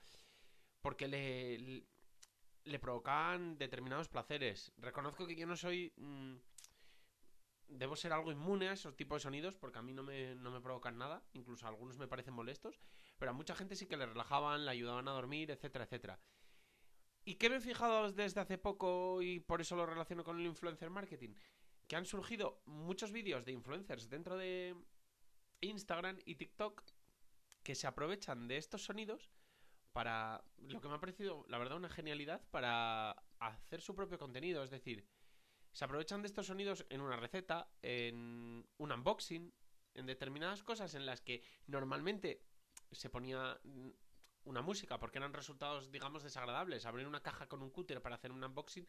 porque 0.81 1.07
le, 1.07 1.85
le, 2.63 2.79
provocaban 2.79 3.57
determinados 3.57 4.07
placeres. 4.07 4.71
Reconozco 4.77 5.27
que 5.27 5.35
yo 5.35 5.45
no 5.45 5.57
soy... 5.57 5.93
Mm, 5.97 6.35
debo 7.67 7.95
ser 7.95 8.11
algo 8.11 8.31
inmune 8.31 8.67
a 8.67 8.73
esos 8.73 8.95
tipos 8.95 9.21
de 9.21 9.23
sonidos 9.23 9.55
porque 9.55 9.79
a 9.79 9.81
mí 9.81 9.93
no 9.93 10.03
me, 10.03 10.35
no 10.35 10.51
me 10.51 10.59
provocan 10.59 10.97
nada, 10.97 11.23
incluso 11.33 11.67
algunos 11.67 11.97
me 11.97 12.07
parecen 12.07 12.33
molestos, 12.33 12.81
pero 13.17 13.31
a 13.31 13.33
mucha 13.33 13.55
gente 13.55 13.75
sí 13.75 13.85
que 13.85 13.95
le 13.95 14.05
relajaban, 14.05 14.65
le 14.65 14.71
ayudaban 14.71 15.07
a 15.07 15.11
dormir, 15.11 15.51
etcétera, 15.51 15.85
etcétera. 15.85 16.19
¿Y 17.23 17.35
qué 17.35 17.49
me 17.49 17.57
he 17.57 17.61
fijado 17.61 18.11
desde 18.11 18.41
hace 18.41 18.57
poco 18.57 19.21
y 19.21 19.39
por 19.39 19.61
eso 19.61 19.75
lo 19.75 19.85
relaciono 19.85 20.23
con 20.23 20.39
el 20.39 20.45
influencer 20.45 20.89
marketing? 20.89 21.35
Que 21.87 21.95
han 21.95 22.05
surgido 22.05 22.61
muchos 22.65 23.11
vídeos 23.11 23.45
de 23.45 23.51
influencers 23.51 24.09
dentro 24.09 24.37
de 24.37 24.75
Instagram 25.61 26.19
y 26.25 26.35
TikTok 26.35 26.83
que 27.63 27.75
se 27.75 27.87
aprovechan 27.87 28.47
de 28.47 28.57
estos 28.57 28.83
sonidos 28.83 29.29
para 29.93 30.43
lo 30.57 30.79
que 30.79 30.87
me 30.87 30.95
ha 30.95 30.99
parecido, 30.99 31.45
la 31.49 31.57
verdad, 31.57 31.77
una 31.77 31.89
genialidad 31.89 32.41
para 32.49 33.11
hacer 33.39 33.81
su 33.81 33.93
propio 33.93 34.17
contenido. 34.17 34.63
Es 34.63 34.71
decir, 34.71 35.05
se 35.71 35.85
aprovechan 35.85 36.21
de 36.21 36.27
estos 36.27 36.47
sonidos 36.47 36.85
en 36.89 37.01
una 37.01 37.17
receta, 37.17 37.69
en 37.81 38.65
un 38.77 38.91
unboxing, 38.91 39.53
en 39.93 40.05
determinadas 40.05 40.63
cosas 40.63 40.95
en 40.95 41.05
las 41.05 41.21
que 41.21 41.43
normalmente 41.67 42.41
se 42.91 43.09
ponía 43.09 43.59
una 44.43 44.61
música 44.61 44.99
porque 44.99 45.17
eran 45.17 45.33
resultados, 45.33 45.91
digamos, 45.91 46.23
desagradables. 46.23 46.85
Abrir 46.85 47.07
una 47.07 47.21
caja 47.21 47.47
con 47.47 47.61
un 47.61 47.69
cúter 47.69 48.01
para 48.01 48.15
hacer 48.15 48.31
un 48.31 48.43
unboxing 48.43 48.87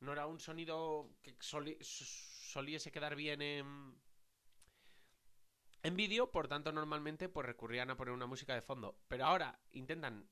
no 0.00 0.12
era 0.12 0.26
un 0.26 0.40
sonido 0.40 1.10
que 1.22 1.36
soliese 1.40 2.92
quedar 2.92 3.16
bien 3.16 3.40
en, 3.42 3.98
en 5.82 5.96
vídeo, 5.96 6.30
por 6.30 6.48
tanto, 6.48 6.72
normalmente 6.72 7.28
pues 7.28 7.46
recurrían 7.46 7.90
a 7.90 7.96
poner 7.96 8.12
una 8.12 8.26
música 8.26 8.54
de 8.54 8.62
fondo. 8.62 8.98
Pero 9.08 9.24
ahora 9.24 9.58
intentan, 9.72 10.28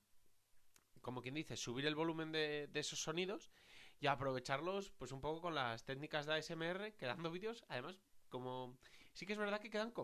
como 1.00 1.22
quien 1.22 1.34
dice, 1.34 1.56
subir 1.56 1.86
el 1.86 1.94
volumen 1.94 2.32
de, 2.32 2.68
esos 2.74 3.00
sonidos 3.00 3.50
y 4.00 4.06
aprovecharlos 4.06 4.90
pues 4.98 5.12
un 5.12 5.20
poco 5.20 5.40
con 5.40 5.54
las 5.54 5.84
técnicas 5.84 6.26
de 6.26 6.34
ASMR, 6.34 6.94
quedando 6.96 7.30
vídeos, 7.30 7.64
además, 7.68 7.98
como... 8.28 8.78
Sí 9.12 9.26
que 9.26 9.34
es 9.34 9.38
verdad 9.38 9.60
que 9.60 9.70
quedan 9.70 9.94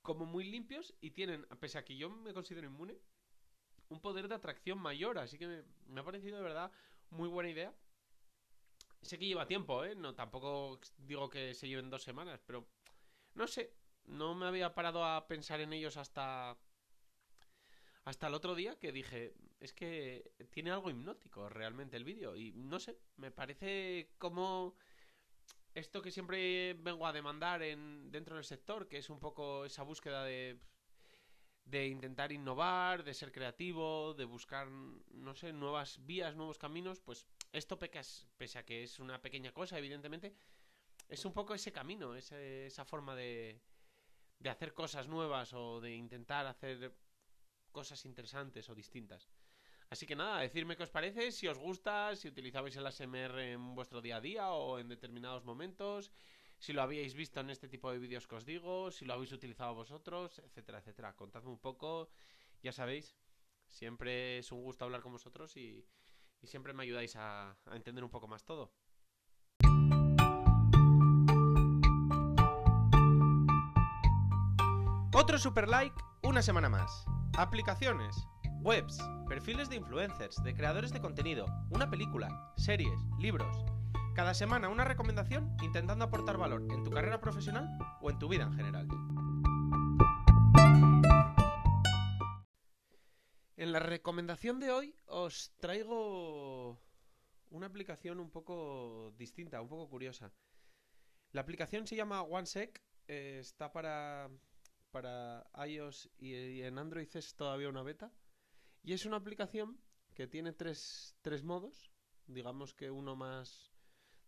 como 0.00 0.24
muy 0.24 0.44
limpios 0.44 0.94
y 1.02 1.10
tienen, 1.10 1.46
pese 1.60 1.76
a 1.76 1.84
que 1.84 1.98
yo 1.98 2.08
me 2.08 2.32
considero 2.32 2.66
inmune, 2.66 2.98
un 3.92 4.00
poder 4.00 4.28
de 4.28 4.34
atracción 4.34 4.78
mayor. 4.78 5.18
Así 5.18 5.38
que 5.38 5.64
me, 5.86 6.00
ha 6.00 6.04
parecido 6.04 6.36
de 6.36 6.42
verdad 6.42 6.72
muy 7.10 7.28
buena 7.28 7.50
idea. 7.50 7.74
Sé 9.02 9.18
que 9.18 9.26
lleva 9.26 9.46
tiempo, 9.46 9.84
¿eh? 9.84 9.94
No, 9.94 10.14
tampoco 10.14 10.80
digo 10.98 11.28
que 11.28 11.54
se 11.54 11.68
lleven 11.68 11.90
dos 11.90 12.02
semanas, 12.02 12.40
pero 12.46 12.66
no 13.34 13.46
sé. 13.46 13.74
No 14.04 14.34
me 14.34 14.46
había 14.46 14.74
parado 14.74 15.04
a 15.04 15.26
pensar 15.28 15.60
en 15.60 15.72
ellos 15.72 15.96
hasta. 15.96 16.56
Hasta 18.04 18.26
el 18.26 18.34
otro 18.34 18.56
día 18.56 18.76
que 18.80 18.90
dije, 18.90 19.32
es 19.60 19.72
que 19.72 20.32
tiene 20.50 20.72
algo 20.72 20.90
hipnótico 20.90 21.48
realmente 21.48 21.96
el 21.96 22.04
vídeo. 22.04 22.34
Y 22.34 22.52
no 22.52 22.80
sé, 22.80 22.98
me 23.16 23.30
parece 23.30 24.10
como 24.18 24.74
esto 25.74 26.02
que 26.02 26.10
siempre 26.10 26.74
vengo 26.74 27.06
a 27.06 27.12
demandar 27.12 27.62
en, 27.62 28.10
dentro 28.10 28.34
del 28.34 28.44
sector, 28.44 28.88
que 28.88 28.98
es 28.98 29.08
un 29.08 29.20
poco 29.20 29.64
esa 29.64 29.84
búsqueda 29.84 30.24
de 30.24 30.58
de 31.64 31.86
intentar 31.86 32.32
innovar, 32.32 33.04
de 33.04 33.14
ser 33.14 33.32
creativo, 33.32 34.14
de 34.14 34.24
buscar, 34.24 34.68
no 34.68 35.34
sé, 35.34 35.52
nuevas 35.52 36.04
vías, 36.04 36.34
nuevos 36.34 36.58
caminos, 36.58 37.00
pues 37.00 37.26
esto 37.52 37.78
pese 37.78 38.58
a 38.58 38.64
que 38.64 38.82
es 38.82 38.98
una 38.98 39.22
pequeña 39.22 39.52
cosa, 39.52 39.78
evidentemente, 39.78 40.34
es 41.08 41.24
un 41.24 41.32
poco 41.32 41.54
ese 41.54 41.72
camino, 41.72 42.14
esa 42.14 42.84
forma 42.84 43.14
de, 43.14 43.60
de 44.38 44.50
hacer 44.50 44.74
cosas 44.74 45.08
nuevas 45.08 45.52
o 45.52 45.80
de 45.80 45.94
intentar 45.94 46.46
hacer 46.46 46.94
cosas 47.70 48.04
interesantes 48.04 48.68
o 48.68 48.74
distintas. 48.74 49.30
Así 49.88 50.06
que 50.06 50.16
nada, 50.16 50.40
decirme 50.40 50.76
qué 50.76 50.84
os 50.84 50.90
parece, 50.90 51.30
si 51.32 51.48
os 51.48 51.58
gusta, 51.58 52.16
si 52.16 52.28
utilizabais 52.28 52.74
el 52.76 52.86
ASMR 52.86 53.38
en 53.52 53.74
vuestro 53.74 54.00
día 54.00 54.16
a 54.16 54.20
día 54.20 54.50
o 54.52 54.78
en 54.78 54.88
determinados 54.88 55.44
momentos, 55.44 56.10
si 56.62 56.72
lo 56.72 56.80
habíais 56.80 57.14
visto 57.14 57.40
en 57.40 57.50
este 57.50 57.68
tipo 57.68 57.90
de 57.90 57.98
vídeos 57.98 58.28
que 58.28 58.36
os 58.36 58.44
digo, 58.44 58.92
si 58.92 59.04
lo 59.04 59.14
habéis 59.14 59.32
utilizado 59.32 59.74
vosotros, 59.74 60.38
etcétera, 60.38 60.78
etcétera. 60.78 61.12
Contadme 61.16 61.50
un 61.50 61.58
poco, 61.58 62.08
ya 62.62 62.70
sabéis, 62.70 63.16
siempre 63.66 64.38
es 64.38 64.52
un 64.52 64.62
gusto 64.62 64.84
hablar 64.84 65.02
con 65.02 65.10
vosotros 65.10 65.56
y, 65.56 65.84
siempre 66.44 66.72
me 66.72 66.84
ayudáis 66.84 67.16
a, 67.16 67.50
a 67.66 67.76
entender 67.76 68.04
un 68.04 68.10
poco 68.10 68.28
más 68.28 68.44
todo. 68.44 68.72
Otro 75.12 75.38
super 75.38 75.68
like, 75.68 75.96
una 76.22 76.42
semana 76.42 76.68
más. 76.68 77.04
Aplicaciones, 77.36 78.16
webs, 78.60 78.98
perfiles 79.28 79.68
de 79.68 79.76
influencers, 79.76 80.40
de 80.44 80.54
creadores 80.54 80.92
de 80.92 81.00
contenido, 81.00 81.46
una 81.70 81.90
película, 81.90 82.52
series, 82.56 83.00
libros. 83.18 83.71
Cada 84.14 84.34
semana 84.34 84.68
una 84.68 84.84
recomendación 84.84 85.56
intentando 85.62 86.04
aportar 86.04 86.36
valor 86.36 86.66
en 86.70 86.84
tu 86.84 86.90
carrera 86.90 87.18
profesional 87.18 87.66
o 88.02 88.10
en 88.10 88.18
tu 88.18 88.28
vida 88.28 88.42
en 88.42 88.52
general. 88.52 88.86
En 93.56 93.72
la 93.72 93.78
recomendación 93.78 94.60
de 94.60 94.70
hoy 94.70 94.94
os 95.06 95.54
traigo 95.60 96.78
una 97.48 97.66
aplicación 97.68 98.20
un 98.20 98.30
poco 98.30 99.14
distinta, 99.16 99.62
un 99.62 99.68
poco 99.68 99.88
curiosa. 99.88 100.30
La 101.30 101.40
aplicación 101.40 101.86
se 101.86 101.96
llama 101.96 102.20
OneSec, 102.20 102.82
eh, 103.08 103.38
está 103.40 103.72
para, 103.72 104.28
para 104.90 105.46
iOS 105.66 106.10
y 106.18 106.60
en 106.60 106.78
Android 106.78 107.08
es 107.14 107.34
todavía 107.34 107.70
una 107.70 107.82
beta. 107.82 108.12
Y 108.82 108.92
es 108.92 109.06
una 109.06 109.16
aplicación 109.16 109.80
que 110.14 110.26
tiene 110.26 110.52
tres, 110.52 111.16
tres 111.22 111.42
modos, 111.42 111.90
digamos 112.26 112.74
que 112.74 112.90
uno 112.90 113.16
más 113.16 113.71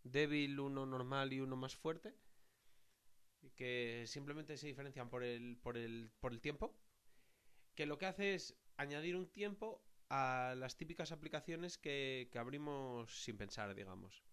débil, 0.05 0.59
uno 0.59 0.85
normal 0.85 1.33
y 1.33 1.41
uno 1.41 1.55
más 1.55 1.75
fuerte, 1.75 2.15
que 3.55 4.05
simplemente 4.07 4.57
se 4.57 4.67
diferencian 4.67 5.09
por 5.09 5.23
el, 5.23 5.57
por 5.57 5.77
el, 5.77 6.11
por 6.19 6.31
el 6.31 6.41
tiempo, 6.41 6.73
que 7.75 7.85
lo 7.85 7.97
que 7.97 8.05
hace 8.05 8.35
es 8.35 8.55
añadir 8.77 9.15
un 9.15 9.27
tiempo 9.27 9.83
a 10.09 10.53
las 10.55 10.77
típicas 10.77 11.11
aplicaciones 11.11 11.77
que, 11.77 12.29
que 12.31 12.39
abrimos 12.39 13.23
sin 13.23 13.37
pensar, 13.37 13.73
digamos. 13.75 14.23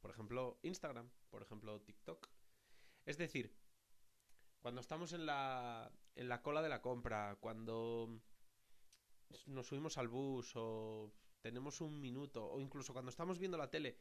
Por 0.00 0.10
ejemplo, 0.10 0.58
Instagram, 0.62 1.10
por 1.30 1.42
ejemplo, 1.42 1.80
TikTok. 1.82 2.28
Es 3.06 3.18
decir, 3.18 3.54
cuando 4.60 4.80
estamos 4.80 5.12
en 5.12 5.26
la, 5.26 5.92
en 6.14 6.28
la 6.28 6.42
cola 6.42 6.62
de 6.62 6.68
la 6.68 6.82
compra, 6.82 7.36
cuando 7.40 8.20
nos 9.46 9.66
subimos 9.66 9.96
al 9.98 10.08
bus 10.08 10.52
o 10.56 11.12
tenemos 11.40 11.80
un 11.80 12.00
minuto 12.00 12.44
o 12.44 12.60
incluso 12.60 12.92
cuando 12.92 13.10
estamos 13.10 13.38
viendo 13.38 13.56
la 13.56 13.70
tele, 13.70 13.98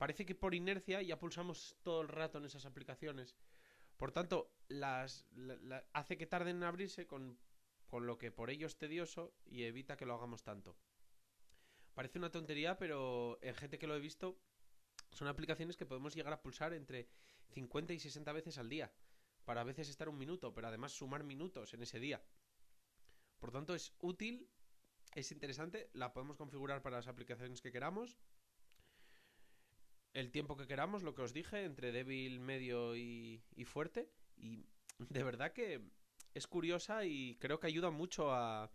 parece 0.00 0.24
que 0.24 0.34
por 0.34 0.54
inercia 0.54 1.02
ya 1.02 1.18
pulsamos 1.18 1.76
todo 1.82 2.00
el 2.00 2.08
rato 2.08 2.38
en 2.38 2.46
esas 2.46 2.64
aplicaciones. 2.64 3.36
Por 3.98 4.12
tanto, 4.12 4.50
las, 4.68 5.26
hace 5.92 6.16
que 6.16 6.26
tarden 6.26 6.56
en 6.56 6.62
abrirse 6.62 7.06
con, 7.06 7.38
con 7.86 8.06
lo 8.06 8.16
que 8.16 8.32
por 8.32 8.48
ello 8.48 8.66
es 8.66 8.78
tedioso 8.78 9.34
y 9.44 9.64
evita 9.64 9.98
que 9.98 10.06
lo 10.06 10.14
hagamos 10.14 10.42
tanto. 10.42 10.74
Parece 11.92 12.18
una 12.18 12.30
tontería, 12.30 12.78
pero 12.78 13.38
en 13.42 13.54
gente 13.54 13.78
que 13.78 13.86
lo 13.86 13.94
he 13.94 14.00
visto, 14.00 14.40
son 15.10 15.28
aplicaciones 15.28 15.76
que 15.76 15.84
podemos 15.84 16.14
llegar 16.14 16.32
a 16.32 16.40
pulsar 16.40 16.72
entre 16.72 17.10
50 17.50 17.92
y 17.92 17.98
60 17.98 18.32
veces 18.32 18.56
al 18.56 18.70
día. 18.70 18.90
Para 19.44 19.60
a 19.60 19.64
veces 19.64 19.90
estar 19.90 20.08
un 20.08 20.16
minuto, 20.16 20.54
pero 20.54 20.68
además 20.68 20.92
sumar 20.92 21.24
minutos 21.24 21.74
en 21.74 21.82
ese 21.82 22.00
día. 22.00 22.24
Por 23.38 23.52
tanto, 23.52 23.74
es 23.74 23.92
útil 23.98 24.48
es 25.14 25.32
interesante, 25.32 25.90
la 25.92 26.12
podemos 26.12 26.36
configurar 26.36 26.82
para 26.82 26.96
las 26.96 27.08
aplicaciones 27.08 27.60
que 27.60 27.72
queramos. 27.72 28.16
El 30.12 30.30
tiempo 30.30 30.56
que 30.56 30.66
queramos, 30.66 31.02
lo 31.02 31.14
que 31.14 31.22
os 31.22 31.32
dije, 31.32 31.64
entre 31.64 31.92
débil, 31.92 32.40
medio 32.40 32.96
y, 32.96 33.42
fuerte. 33.64 34.10
Y 34.36 34.64
de 34.98 35.22
verdad 35.22 35.52
que 35.52 35.80
es 36.34 36.46
curiosa 36.46 37.04
y 37.04 37.36
creo 37.36 37.60
que 37.60 37.68
ayuda 37.68 37.90
mucho 37.90 38.32
a, 38.32 38.72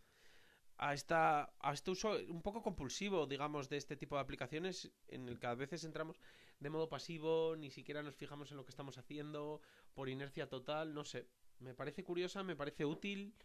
a, 0.77 0.93
esta, 0.93 1.53
a 1.59 1.73
este 1.73 1.91
uso 1.91 2.17
un 2.29 2.41
poco 2.41 2.61
compulsivo, 2.61 3.27
digamos, 3.27 3.69
de 3.69 3.77
este 3.77 3.97
tipo 3.97 4.15
de 4.15 4.21
aplicaciones 4.21 4.91
en 5.07 5.27
el 5.27 5.39
que 5.39 5.47
a 5.47 5.55
veces 5.55 5.83
entramos 5.83 6.19
de 6.59 6.69
modo 6.69 6.89
pasivo, 6.89 7.55
ni 7.57 7.69
siquiera 7.69 8.01
nos 8.01 8.15
fijamos 8.15 8.51
en 8.51 8.57
lo 8.57 8.65
que 8.65 8.71
estamos 8.71 8.97
haciendo, 8.97 9.61
por 9.93 10.09
inercia 10.09 10.47
total, 10.47 10.93
no 10.93 11.03
sé. 11.03 11.27
Me 11.59 11.73
parece 11.73 12.03
curiosa, 12.03 12.43
me 12.43 12.55
parece 12.55 12.85
útil. 12.85 13.35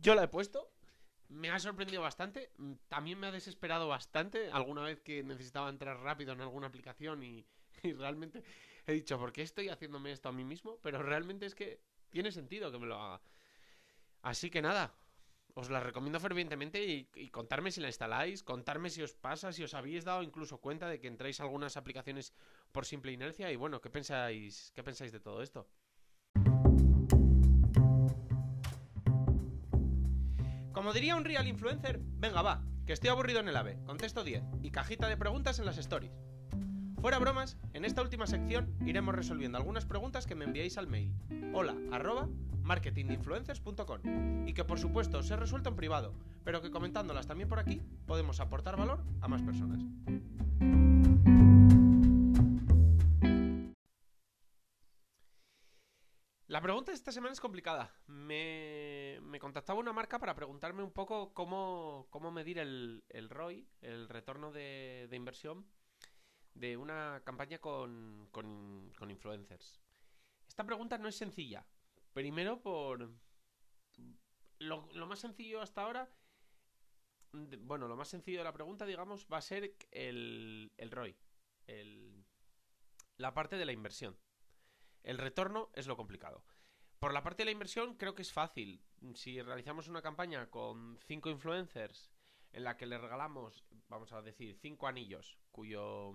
Yo 0.00 0.14
la 0.14 0.24
he 0.24 0.28
puesto, 0.28 0.72
me 1.30 1.50
ha 1.50 1.58
sorprendido 1.58 2.02
bastante. 2.02 2.52
Mm, 2.58 2.72
también 2.88 3.18
me 3.18 3.28
ha 3.28 3.32
desesperado 3.32 3.88
bastante. 3.88 4.50
Alguna 4.50 4.82
vez 4.82 5.00
que 5.00 5.22
necesitaba 5.22 5.70
entrar 5.70 5.98
rápido 6.00 6.32
en 6.32 6.40
alguna 6.40 6.66
aplicación 6.66 7.22
y, 7.22 7.46
realmente 7.96 8.42
he 8.86 8.92
dicho, 8.92 9.18
¿por 9.18 9.32
qué 9.32 9.42
estoy 9.42 9.68
haciéndome 9.68 10.12
esto 10.12 10.28
a 10.28 10.32
mí 10.32 10.44
mismo? 10.44 10.78
Pero 10.82 11.02
realmente 11.02 11.46
es 11.46 11.54
que 11.54 11.80
tiene 12.10 12.32
sentido 12.32 12.70
que 12.70 12.78
me 12.78 12.86
lo 12.86 12.96
haga. 12.96 13.22
Así 14.22 14.50
que 14.50 14.60
nada, 14.60 14.92
os 15.54 15.70
la 15.70 15.80
recomiendo 15.80 16.20
fervientemente 16.20 16.84
y, 16.84 17.08
y, 17.14 17.30
contarme 17.30 17.70
si 17.70 17.80
la 17.80 17.86
instaláis, 17.86 18.42
contarme 18.42 18.90
si 18.90 19.02
os 19.02 19.14
pasa, 19.14 19.52
si 19.52 19.62
os 19.62 19.72
habéis 19.72 20.04
dado 20.04 20.22
incluso 20.22 20.58
cuenta 20.58 20.88
de 20.88 20.98
que 20.98 21.06
entráis 21.06 21.40
algunas 21.40 21.76
aplicaciones 21.76 22.34
por 22.72 22.84
simple 22.84 23.12
inercia 23.12 23.50
y 23.50 23.56
bueno, 23.56 23.80
¿qué 23.80 23.88
pensáis, 23.88 24.72
qué 24.74 24.82
pensáis 24.82 25.12
de 25.12 25.20
todo 25.20 25.42
esto? 25.42 25.68
Como 30.80 30.94
diría 30.94 31.14
un 31.14 31.26
real 31.26 31.46
influencer, 31.46 32.00
venga 32.02 32.40
va, 32.40 32.62
que 32.86 32.94
estoy 32.94 33.10
aburrido 33.10 33.38
en 33.40 33.48
el 33.48 33.56
AVE, 33.58 33.78
contesto 33.84 34.24
10 34.24 34.42
y 34.62 34.70
cajita 34.70 35.08
de 35.08 35.18
preguntas 35.18 35.58
en 35.58 35.66
las 35.66 35.76
stories. 35.76 36.10
Fuera 37.02 37.18
bromas, 37.18 37.58
en 37.74 37.84
esta 37.84 38.00
última 38.00 38.26
sección 38.26 38.74
iremos 38.86 39.14
resolviendo 39.14 39.58
algunas 39.58 39.84
preguntas 39.84 40.26
que 40.26 40.34
me 40.34 40.46
enviáis 40.46 40.78
al 40.78 40.86
mail 40.86 41.12
hola 41.52 41.76
arroba 41.92 42.30
marketinginfluencers.com 42.62 44.48
y 44.48 44.54
que 44.54 44.64
por 44.64 44.78
supuesto 44.78 45.22
se 45.22 45.36
resuelto 45.36 45.68
en 45.68 45.76
privado, 45.76 46.14
pero 46.44 46.62
que 46.62 46.70
comentándolas 46.70 47.26
también 47.26 47.50
por 47.50 47.58
aquí 47.58 47.82
podemos 48.06 48.40
aportar 48.40 48.78
valor 48.78 49.04
a 49.20 49.28
más 49.28 49.42
personas. 49.42 49.82
La 56.50 56.60
pregunta 56.60 56.90
de 56.90 56.96
esta 56.96 57.12
semana 57.12 57.32
es 57.32 57.40
complicada. 57.40 57.94
Me, 58.08 59.20
contactaba 59.38 59.78
una 59.78 59.92
marca 59.92 60.18
para 60.18 60.34
preguntarme 60.34 60.82
un 60.82 60.90
poco 60.90 61.32
cómo, 61.32 62.08
medir 62.32 62.58
el, 62.58 63.04
el, 63.08 63.30
ROI, 63.30 63.68
el 63.82 64.08
retorno 64.08 64.50
de, 64.50 65.08
inversión, 65.12 65.64
de 66.54 66.76
una 66.76 67.22
campaña 67.24 67.58
con, 67.60 68.28
influencers. 69.08 69.80
Esta 70.48 70.64
pregunta 70.64 70.98
no 70.98 71.06
es 71.06 71.14
sencilla. 71.14 71.64
Primero 72.12 72.60
por... 72.60 73.12
Lo, 74.58 75.06
más 75.06 75.20
sencillo 75.20 75.60
hasta 75.60 75.82
ahora... 75.82 76.12
Bueno, 77.30 77.86
lo 77.86 77.94
más 77.94 78.08
sencillo 78.08 78.38
de 78.38 78.44
la 78.44 78.52
pregunta, 78.52 78.86
digamos, 78.86 79.24
va 79.32 79.36
a 79.36 79.42
ser 79.42 79.76
el, 79.92 80.72
el 80.76 80.90
ROI. 80.90 81.16
la 83.18 83.34
parte 83.34 83.56
de 83.56 83.66
la 83.66 83.72
inversión. 83.72 84.18
El 85.02 85.18
retorno 85.18 85.70
es 85.74 85.86
lo 85.86 85.96
complicado. 85.96 86.44
Por 86.98 87.14
la 87.14 87.22
parte 87.22 87.42
de 87.42 87.46
la 87.46 87.52
inversión 87.52 87.96
creo 87.96 88.14
que 88.14 88.22
es 88.22 88.32
fácil. 88.32 88.82
Si 89.14 89.40
realizamos 89.40 89.88
una 89.88 90.02
campaña 90.02 90.50
con 90.50 90.98
cinco 91.06 91.30
influencers 91.30 92.10
en 92.52 92.64
la 92.64 92.76
que 92.76 92.86
le 92.86 92.98
regalamos, 92.98 93.64
vamos 93.88 94.12
a 94.12 94.22
decir, 94.22 94.56
cinco 94.60 94.86
anillos, 94.86 95.38
cuyo 95.50 96.14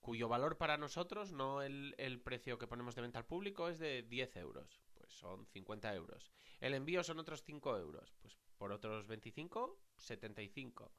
cuyo 0.00 0.28
valor 0.28 0.56
para 0.56 0.76
nosotros, 0.76 1.32
no 1.32 1.60
el, 1.62 1.94
el, 1.98 2.20
precio 2.20 2.58
que 2.58 2.66
ponemos 2.66 2.94
de 2.94 3.02
venta 3.02 3.18
al 3.18 3.26
público, 3.26 3.68
es 3.68 3.78
de 3.78 4.02
10 4.02 4.36
euros. 4.36 4.80
Pues 4.94 5.10
son 5.12 5.46
50 5.46 5.94
euros. 5.94 6.30
El 6.60 6.74
envío 6.74 7.02
son 7.02 7.18
otros 7.18 7.42
5 7.42 7.76
euros. 7.78 8.14
Pues 8.20 8.38
por 8.56 8.72
otros 8.72 9.06
25, 9.06 9.78
75. 9.96 10.92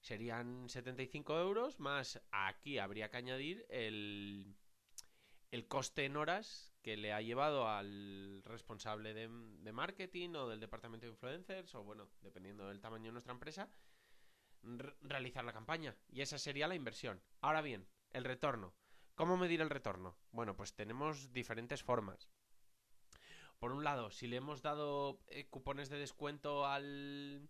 Serían 0.00 0.68
75 0.68 1.38
euros 1.38 1.78
más 1.78 2.20
aquí 2.32 2.78
habría 2.78 3.10
que 3.10 3.16
añadir 3.18 3.64
el, 3.68 4.56
el 5.52 5.68
coste 5.68 6.06
en 6.06 6.16
horas 6.16 6.72
que 6.82 6.96
le 6.96 7.12
ha 7.12 7.20
llevado 7.20 7.68
al 7.68 8.42
responsable 8.42 9.12
de, 9.12 9.28
marketing 9.28 10.30
o 10.34 10.48
del 10.48 10.60
departamento 10.60 11.06
de 11.06 11.12
influencers 11.12 11.74
o 11.74 11.84
bueno, 11.84 12.08
dependiendo 12.22 12.68
del 12.68 12.80
tamaño 12.80 13.06
de 13.06 13.12
nuestra 13.12 13.34
empresa, 13.34 13.68
realizar 15.02 15.44
la 15.44 15.52
campaña. 15.52 15.94
Y 16.08 16.22
esa 16.22 16.38
sería 16.38 16.68
la 16.68 16.74
inversión. 16.74 17.22
Ahora 17.42 17.60
bien, 17.60 17.86
el 18.10 18.24
retorno. 18.24 18.74
¿Cómo 19.14 19.36
medir 19.36 19.60
el 19.60 19.68
retorno? 19.68 20.16
Bueno, 20.30 20.56
pues 20.56 20.74
tenemos 20.74 21.34
diferentes 21.34 21.82
formas. 21.82 22.30
Por 23.58 23.72
un 23.72 23.84
lado, 23.84 24.10
si 24.10 24.28
le 24.28 24.36
hemos 24.36 24.62
dado 24.62 25.20
eh, 25.26 25.46
cupones 25.50 25.90
de 25.90 25.98
descuento 25.98 26.66
al, 26.66 27.46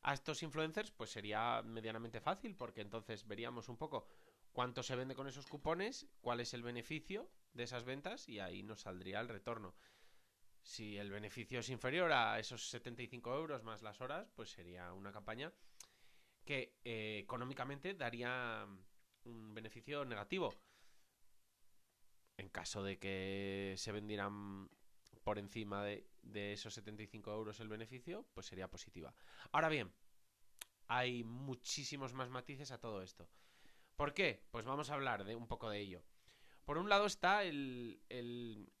a 0.00 0.14
estos 0.14 0.42
influencers, 0.42 0.92
pues 0.92 1.10
sería 1.10 1.60
medianamente 1.62 2.22
fácil, 2.22 2.56
porque 2.56 2.80
entonces 2.80 3.26
veríamos 3.26 3.68
un 3.68 3.76
poco 3.76 4.06
cuánto 4.54 4.84
se 4.84 4.94
vende 4.94 5.16
con 5.16 5.26
esos 5.26 5.46
cupones, 5.46 6.06
cuál 6.20 6.40
es 6.40 6.54
el 6.54 6.62
beneficio 6.62 7.28
de 7.52 7.64
esas 7.64 7.84
ventas 7.84 8.28
y 8.28 8.38
ahí 8.38 8.62
nos 8.62 8.82
saldría 8.82 9.20
el 9.20 9.28
retorno. 9.28 9.74
Si 10.62 10.96
el 10.96 11.10
beneficio 11.10 11.58
es 11.58 11.68
inferior 11.68 12.12
a 12.12 12.38
esos 12.38 12.70
75 12.70 13.36
euros 13.36 13.64
más 13.64 13.82
las 13.82 14.00
horas, 14.00 14.30
pues 14.34 14.50
sería 14.50 14.92
una 14.92 15.12
campaña 15.12 15.52
que 16.44 16.78
eh, 16.84 17.18
económicamente 17.18 17.94
daría 17.94 18.66
un 19.24 19.54
beneficio 19.54 20.04
negativo. 20.04 20.54
En 22.36 22.48
caso 22.48 22.84
de 22.84 22.98
que 22.98 23.74
se 23.76 23.90
vendieran 23.90 24.70
por 25.24 25.38
encima 25.40 25.82
de, 25.82 26.06
de 26.22 26.52
esos 26.52 26.74
75 26.74 27.32
euros 27.32 27.58
el 27.58 27.68
beneficio, 27.68 28.24
pues 28.34 28.46
sería 28.46 28.70
positiva. 28.70 29.12
Ahora 29.50 29.68
bien, 29.68 29.92
hay 30.86 31.24
muchísimos 31.24 32.14
más 32.14 32.30
matices 32.30 32.70
a 32.70 32.78
todo 32.78 33.02
esto. 33.02 33.28
¿Por 33.96 34.14
qué? 34.14 34.44
Pues 34.50 34.64
vamos 34.64 34.90
a 34.90 34.94
hablar 34.94 35.24
de 35.24 35.36
un 35.36 35.46
poco 35.46 35.70
de 35.70 35.80
ello. 35.80 36.02
Por 36.64 36.78
un 36.78 36.88
lado 36.88 37.06
está 37.06 37.44
el, 37.44 38.00
el 38.08 38.72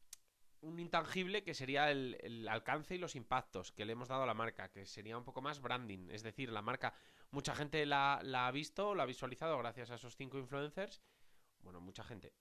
un 0.60 0.78
intangible 0.78 1.44
que 1.44 1.54
sería 1.54 1.90
el, 1.90 2.48
alcance 2.48 2.94
y 2.94 2.98
los 2.98 3.14
impactos 3.14 3.70
que 3.72 3.84
le 3.84 3.92
hemos 3.92 4.08
dado 4.08 4.22
a 4.22 4.26
la 4.26 4.34
marca, 4.34 4.70
que 4.70 4.86
sería 4.86 5.18
un 5.18 5.24
poco 5.24 5.42
más 5.42 5.60
branding. 5.60 6.08
Es 6.10 6.22
decir, 6.22 6.50
la 6.50 6.62
marca, 6.62 6.94
mucha 7.30 7.54
gente 7.54 7.84
la, 7.86 8.20
la 8.22 8.46
ha 8.46 8.50
visto, 8.50 8.94
la 8.94 9.02
ha 9.02 9.06
visualizado 9.06 9.58
gracias 9.58 9.90
a 9.90 9.96
esos 9.96 10.16
cinco 10.16 10.38
influencers. 10.38 11.02
Bueno, 11.60 11.80
mucha 11.80 12.02
gente. 12.02 12.34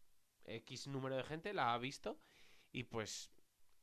X 0.45 0.87
número 0.87 1.15
de 1.15 1.23
gente 1.23 1.53
la 1.53 1.73
ha 1.73 1.77
visto 1.77 2.19
y 2.71 2.83
pues 2.83 3.31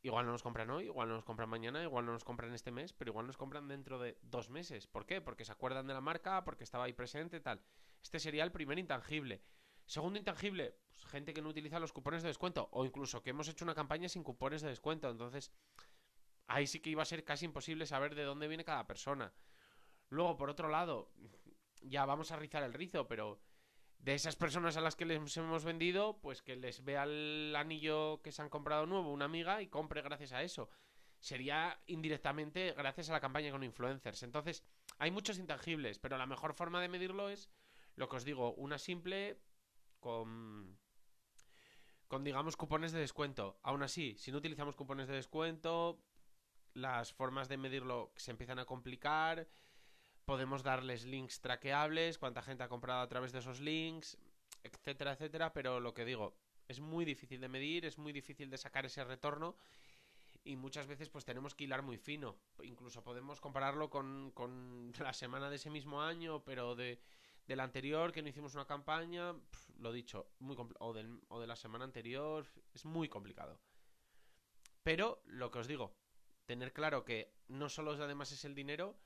igual 0.03 0.26
no 0.26 0.33
nos 0.33 0.42
compran 0.42 0.70
hoy, 0.70 0.87
igual 0.87 1.09
no 1.09 1.14
nos 1.14 1.24
compran 1.24 1.48
mañana, 1.48 1.83
igual 1.83 2.07
no 2.07 2.12
nos 2.12 2.24
compran 2.24 2.53
este 2.55 2.70
mes, 2.70 2.92
pero 2.92 3.11
igual 3.11 3.26
nos 3.26 3.37
compran 3.37 3.68
dentro 3.68 3.98
de 3.98 4.18
dos 4.22 4.48
meses. 4.48 4.87
¿Por 4.87 5.07
qué? 5.07 5.20
Porque 5.20 5.44
se 5.44 5.53
acuerdan 5.53 5.87
de 5.87 5.94
la 5.94 6.00
marca, 6.00 6.44
porque 6.44 6.64
estaba 6.64 6.85
ahí 6.85 6.92
presente, 6.92 7.40
tal. 7.40 7.62
Este 8.02 8.18
sería 8.18 8.44
el 8.44 8.52
primer 8.52 8.78
intangible. 8.78 9.42
Segundo 9.86 10.18
intangible, 10.18 10.76
pues, 10.88 11.04
gente 11.06 11.34
que 11.34 11.42
no 11.42 11.48
utiliza 11.48 11.80
los 11.80 11.92
cupones 11.92 12.22
de 12.22 12.28
descuento 12.28 12.68
o 12.72 12.84
incluso 12.84 13.22
que 13.22 13.30
hemos 13.30 13.48
hecho 13.48 13.64
una 13.64 13.74
campaña 13.74 14.08
sin 14.08 14.22
cupones 14.22 14.62
de 14.62 14.68
descuento. 14.68 15.10
Entonces, 15.10 15.52
ahí 16.46 16.66
sí 16.66 16.80
que 16.80 16.90
iba 16.90 17.02
a 17.02 17.06
ser 17.06 17.24
casi 17.24 17.44
imposible 17.44 17.86
saber 17.86 18.14
de 18.14 18.24
dónde 18.24 18.48
viene 18.48 18.64
cada 18.64 18.86
persona. 18.86 19.32
Luego, 20.08 20.36
por 20.36 20.50
otro 20.50 20.68
lado, 20.68 21.12
ya 21.82 22.04
vamos 22.04 22.30
a 22.32 22.36
rizar 22.36 22.62
el 22.62 22.72
rizo, 22.72 23.08
pero 23.08 23.40
de 23.98 24.14
esas 24.14 24.36
personas 24.36 24.76
a 24.76 24.80
las 24.80 24.96
que 24.96 25.04
les 25.04 25.36
hemos 25.36 25.64
vendido, 25.64 26.20
pues 26.20 26.42
que 26.42 26.56
les 26.56 26.84
vea 26.84 27.04
el 27.04 27.54
anillo 27.56 28.22
que 28.22 28.32
se 28.32 28.42
han 28.42 28.48
comprado 28.48 28.86
nuevo 28.86 29.12
una 29.12 29.26
amiga 29.26 29.60
y 29.62 29.68
compre 29.68 30.02
gracias 30.02 30.32
a 30.32 30.42
eso. 30.42 30.70
Sería 31.18 31.78
indirectamente 31.86 32.72
gracias 32.72 33.10
a 33.10 33.12
la 33.12 33.20
campaña 33.20 33.50
con 33.50 33.62
influencers. 33.62 34.22
Entonces, 34.22 34.64
hay 34.98 35.10
muchos 35.10 35.38
intangibles, 35.38 35.98
pero 35.98 36.16
la 36.16 36.26
mejor 36.26 36.54
forma 36.54 36.80
de 36.80 36.88
medirlo 36.88 37.28
es 37.28 37.50
lo 37.96 38.09
que 38.09 38.16
os 38.16 38.24
digo, 38.24 38.55
una 38.55 38.79
simple 38.79 39.38
con 39.98 40.79
con 42.09 42.24
digamos 42.24 42.57
cupones 42.57 42.90
de 42.90 42.98
descuento. 42.98 43.61
Aún 43.62 43.85
así, 43.85 44.16
si 44.18 44.33
no 44.33 44.38
utilizamos 44.38 44.74
cupones 44.74 45.07
de 45.07 45.14
descuento, 45.14 46.03
las 46.74 47.12
formas 47.12 47.48
de 47.48 47.57
medirlo 47.57 48.12
se 48.16 48.33
empiezan 48.33 48.59
a 48.59 48.64
complicar. 48.64 49.46
Podemos 50.24 50.64
darles 50.64 51.05
links 51.05 51.40
traqueables, 51.40 52.18
cuánta 52.18 52.42
gente 52.42 52.64
ha 52.64 52.68
comprado 52.68 53.00
a 53.00 53.09
través 53.09 53.31
de 53.31 53.38
esos 53.38 53.61
links, 53.61 54.18
etcétera, 54.64 55.12
etcétera, 55.12 55.53
pero 55.53 55.79
lo 55.79 55.94
que 55.94 56.05
digo, 56.05 56.35
es 56.66 56.81
muy 56.81 57.05
difícil 57.05 57.40
de 57.40 57.48
medir, 57.48 57.85
es 57.85 57.96
muy 57.96 58.12
difícil 58.12 58.50
de 58.50 58.59
sacar 58.59 58.87
ese 58.87 59.05
retorno 59.05 59.57
y 60.42 60.57
muchas 60.57 60.87
veces 60.87 61.09
pues 61.11 61.24
tenemos 61.24 61.55
que 61.55 61.64
hilar 61.64 61.83
muy 61.83 61.98
fino. 61.98 62.37
Incluso 62.62 63.03
podemos 63.03 63.40
compararlo 63.40 63.90
con, 63.90 64.31
con 64.33 64.92
la 64.98 65.12
semana 65.12 65.50
de 65.50 65.57
ese 65.57 65.70
mismo 65.70 66.03
año, 66.03 66.42
pero 66.44 66.74
de 66.74 67.00
del 67.46 67.61
anterior 67.61 68.12
que 68.12 68.22
no 68.22 68.29
hicimos 68.29 68.55
una 68.55 68.66
campaña, 68.66 69.35
lo 69.79 69.92
dicho, 69.92 70.31
muy 70.38 70.57
o, 70.59 70.94
o 71.29 71.40
de 71.40 71.46
la 71.46 71.57
semana 71.57 71.85
anterior, 71.85 72.46
es 72.74 72.85
muy 72.85 73.09
complicado. 73.09 73.59
Pero 74.83 75.22
lo 75.26 75.50
que 75.50 75.59
os 75.59 75.66
digo, 75.66 75.94
tener 76.46 76.72
claro 76.72 77.05
que 77.05 77.35
no 77.48 77.68
solo 77.68 77.92
además 77.92 78.33
es 78.33 78.44
el 78.44 78.55
dinero, 78.55 78.98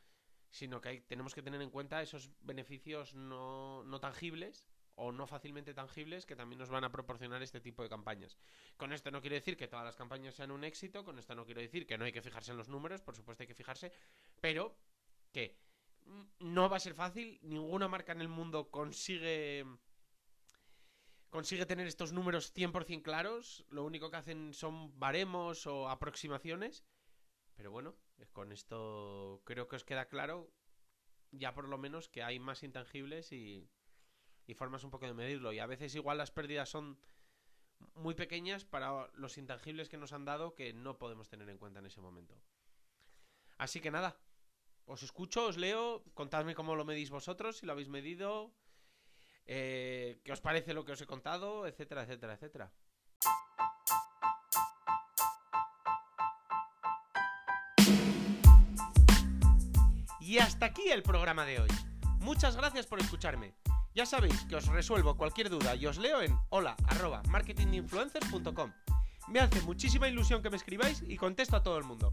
sino 0.51 0.81
que 0.81 1.01
tenemos 1.01 1.35
que 1.35 1.43
tener 1.43 1.61
en 1.61 1.71
cuenta 1.71 2.01
esos 2.01 2.31
beneficios 2.41 3.15
no, 3.15 3.83
no 3.85 3.99
tangibles 3.99 4.65
o 4.95 5.11
no 5.11 5.27
fácilmente 5.27 5.75
tangibles 5.75 6.27
que 6.27 6.37
también 6.37 6.59
nos 6.59 6.71
van 6.71 6.85
a 6.85 6.93
proporcionar 6.93 7.43
este 7.43 7.61
tipo 7.61 7.83
de 7.83 7.89
campañas. 7.89 8.39
Con 8.77 8.93
esto 8.93 9.11
no 9.11 9.21
quiero 9.21 9.35
decir 9.35 9.57
que 9.57 9.67
todas 9.67 9.85
las 9.85 9.97
campañas 9.97 10.35
sean 10.35 10.53
un 10.53 10.63
éxito, 10.63 11.05
con 11.05 11.19
esto 11.19 11.35
no 11.35 11.45
quiero 11.45 11.61
decir 11.61 11.87
que 11.87 11.99
no 11.99 12.05
hay 12.05 12.13
que 12.13 12.23
fijarse 12.23 12.53
en 12.53 12.57
los 12.57 12.69
números, 12.69 13.03
por 13.03 13.17
supuesto 13.17 13.43
hay 13.43 13.49
que 13.49 13.55
fijarse, 13.55 13.93
pero 14.41 14.77
que 15.33 15.59
no 16.39 16.69
va 16.69 16.77
a 16.77 16.81
ser 16.81 16.95
fácil. 16.95 17.39
Ninguna 17.43 17.89
marca 17.89 18.13
en 18.13 18.21
el 18.21 18.29
mundo 18.29 18.71
consigue 18.71 19.65
consigue 21.31 21.67
tener 21.67 21.87
estos 21.87 22.13
números 22.13 22.55
100% 22.55 23.03
claros. 23.03 23.65
Lo 23.69 23.85
único 23.85 24.11
que 24.11 24.17
hacen 24.17 24.55
son 24.55 24.99
baremos 24.99 25.67
o 25.67 25.89
aproximaciones. 25.89 26.85
Pero 27.57 27.71
bueno, 27.71 27.97
con 28.33 28.53
esto 28.53 29.43
creo 29.45 29.69
que 29.69 29.77
os 29.77 29.85
queda 29.85 30.09
claro 30.09 30.51
ya 31.33 31.53
por 31.53 31.69
lo 31.69 31.79
menos 31.79 32.09
que 32.09 32.23
hay 32.23 32.39
más 32.39 32.63
intangibles 32.63 33.33
y, 33.33 33.69
y 34.47 34.55
formas 34.55 34.85
un 34.85 34.91
poco 34.91 35.07
de 35.07 35.15
medirlo. 35.15 35.53
Y 35.53 35.59
a 35.59 35.67
veces 35.67 35.95
igual 35.95 36.19
las 36.19 36.31
pérdidas 36.31 36.69
son 36.69 36.99
muy 37.95 38.15
pequeñas 38.15 38.65
para 38.65 39.09
los 39.15 39.39
intangibles 39.39 39.89
que 39.89 39.97
nos 39.97 40.13
han 40.13 40.25
dado 40.25 40.55
que 40.55 40.73
no 40.73 40.99
podemos 40.99 41.29
tener 41.29 41.49
en 41.49 41.59
cuenta 41.59 41.81
en 41.81 41.87
ese 41.87 42.01
momento. 42.01 42.35
Así 43.59 43.81
que 43.81 43.91
nada, 43.91 44.17
os 44.87 45.03
escucho, 45.03 45.47
os 45.47 45.57
leo, 45.57 46.05
contadme 46.15 46.55
cómo 46.55 46.75
lo 46.75 46.85
medís 46.85 47.11
vosotros, 47.11 47.59
si 47.59 47.67
lo 47.67 47.73
habéis 47.73 47.89
medido, 47.89 48.53
eh, 49.47 50.21
qué 50.25 50.33
os 50.33 50.41
parece 50.41 50.75
lo 50.75 50.85
que 50.85 50.93
os 50.93 51.01
he 51.01 51.07
contado, 51.07 51.67
etcétera, 51.67 52.03
etcétera, 52.03 52.35
etcétera. 52.35 52.73
Y 60.21 60.39
hasta 60.39 60.67
aquí 60.67 60.91
el 60.91 61.03
programa 61.03 61.45
de 61.45 61.61
hoy. 61.61 61.69
Muchas 62.21 62.57
gracias 62.57 62.87
por 62.87 62.99
escucharme. 62.99 63.55
Ya 63.95 64.07
sabéis 64.07 64.45
que 64.47 64.57
os 64.57 64.67
resuelvo 64.67 65.17
cualquier 65.17 65.51
duda 65.51 65.77
y 65.77 65.87
os 65.87 65.99
leo 65.99 66.23
en 66.23 66.37
hola 66.49 66.75
arroba 66.89 67.23
marketinginfluencers.com. 67.29 68.73
Me 69.29 69.41
hace 69.41 69.61
muchísima 69.61 70.09
ilusión 70.09 70.43
que 70.43 70.51
me 70.51 70.57
escribáis 70.57 71.03
y 71.07 71.17
contesto 71.17 71.57
a 71.57 71.63
todo 71.63 71.79
el 71.79 71.85
mundo. 71.85 72.11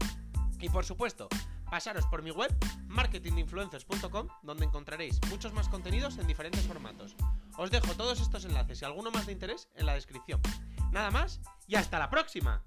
Y 0.60 0.68
por 0.68 0.84
supuesto, 0.84 1.28
pasaros 1.72 2.04
por 2.04 2.22
mi 2.22 2.30
web 2.30 2.54
marketinginfluencers.com 2.88 4.28
donde 4.42 4.66
encontraréis 4.66 5.18
muchos 5.30 5.54
más 5.54 5.70
contenidos 5.70 6.18
en 6.18 6.26
diferentes 6.26 6.66
formatos. 6.66 7.16
Os 7.56 7.70
dejo 7.70 7.94
todos 7.94 8.20
estos 8.20 8.44
enlaces 8.44 8.82
y 8.82 8.84
alguno 8.84 9.10
más 9.10 9.24
de 9.24 9.32
interés 9.32 9.70
en 9.74 9.86
la 9.86 9.94
descripción. 9.94 10.38
Nada 10.90 11.10
más 11.10 11.40
y 11.66 11.76
hasta 11.76 11.98
la 11.98 12.10
próxima. 12.10 12.62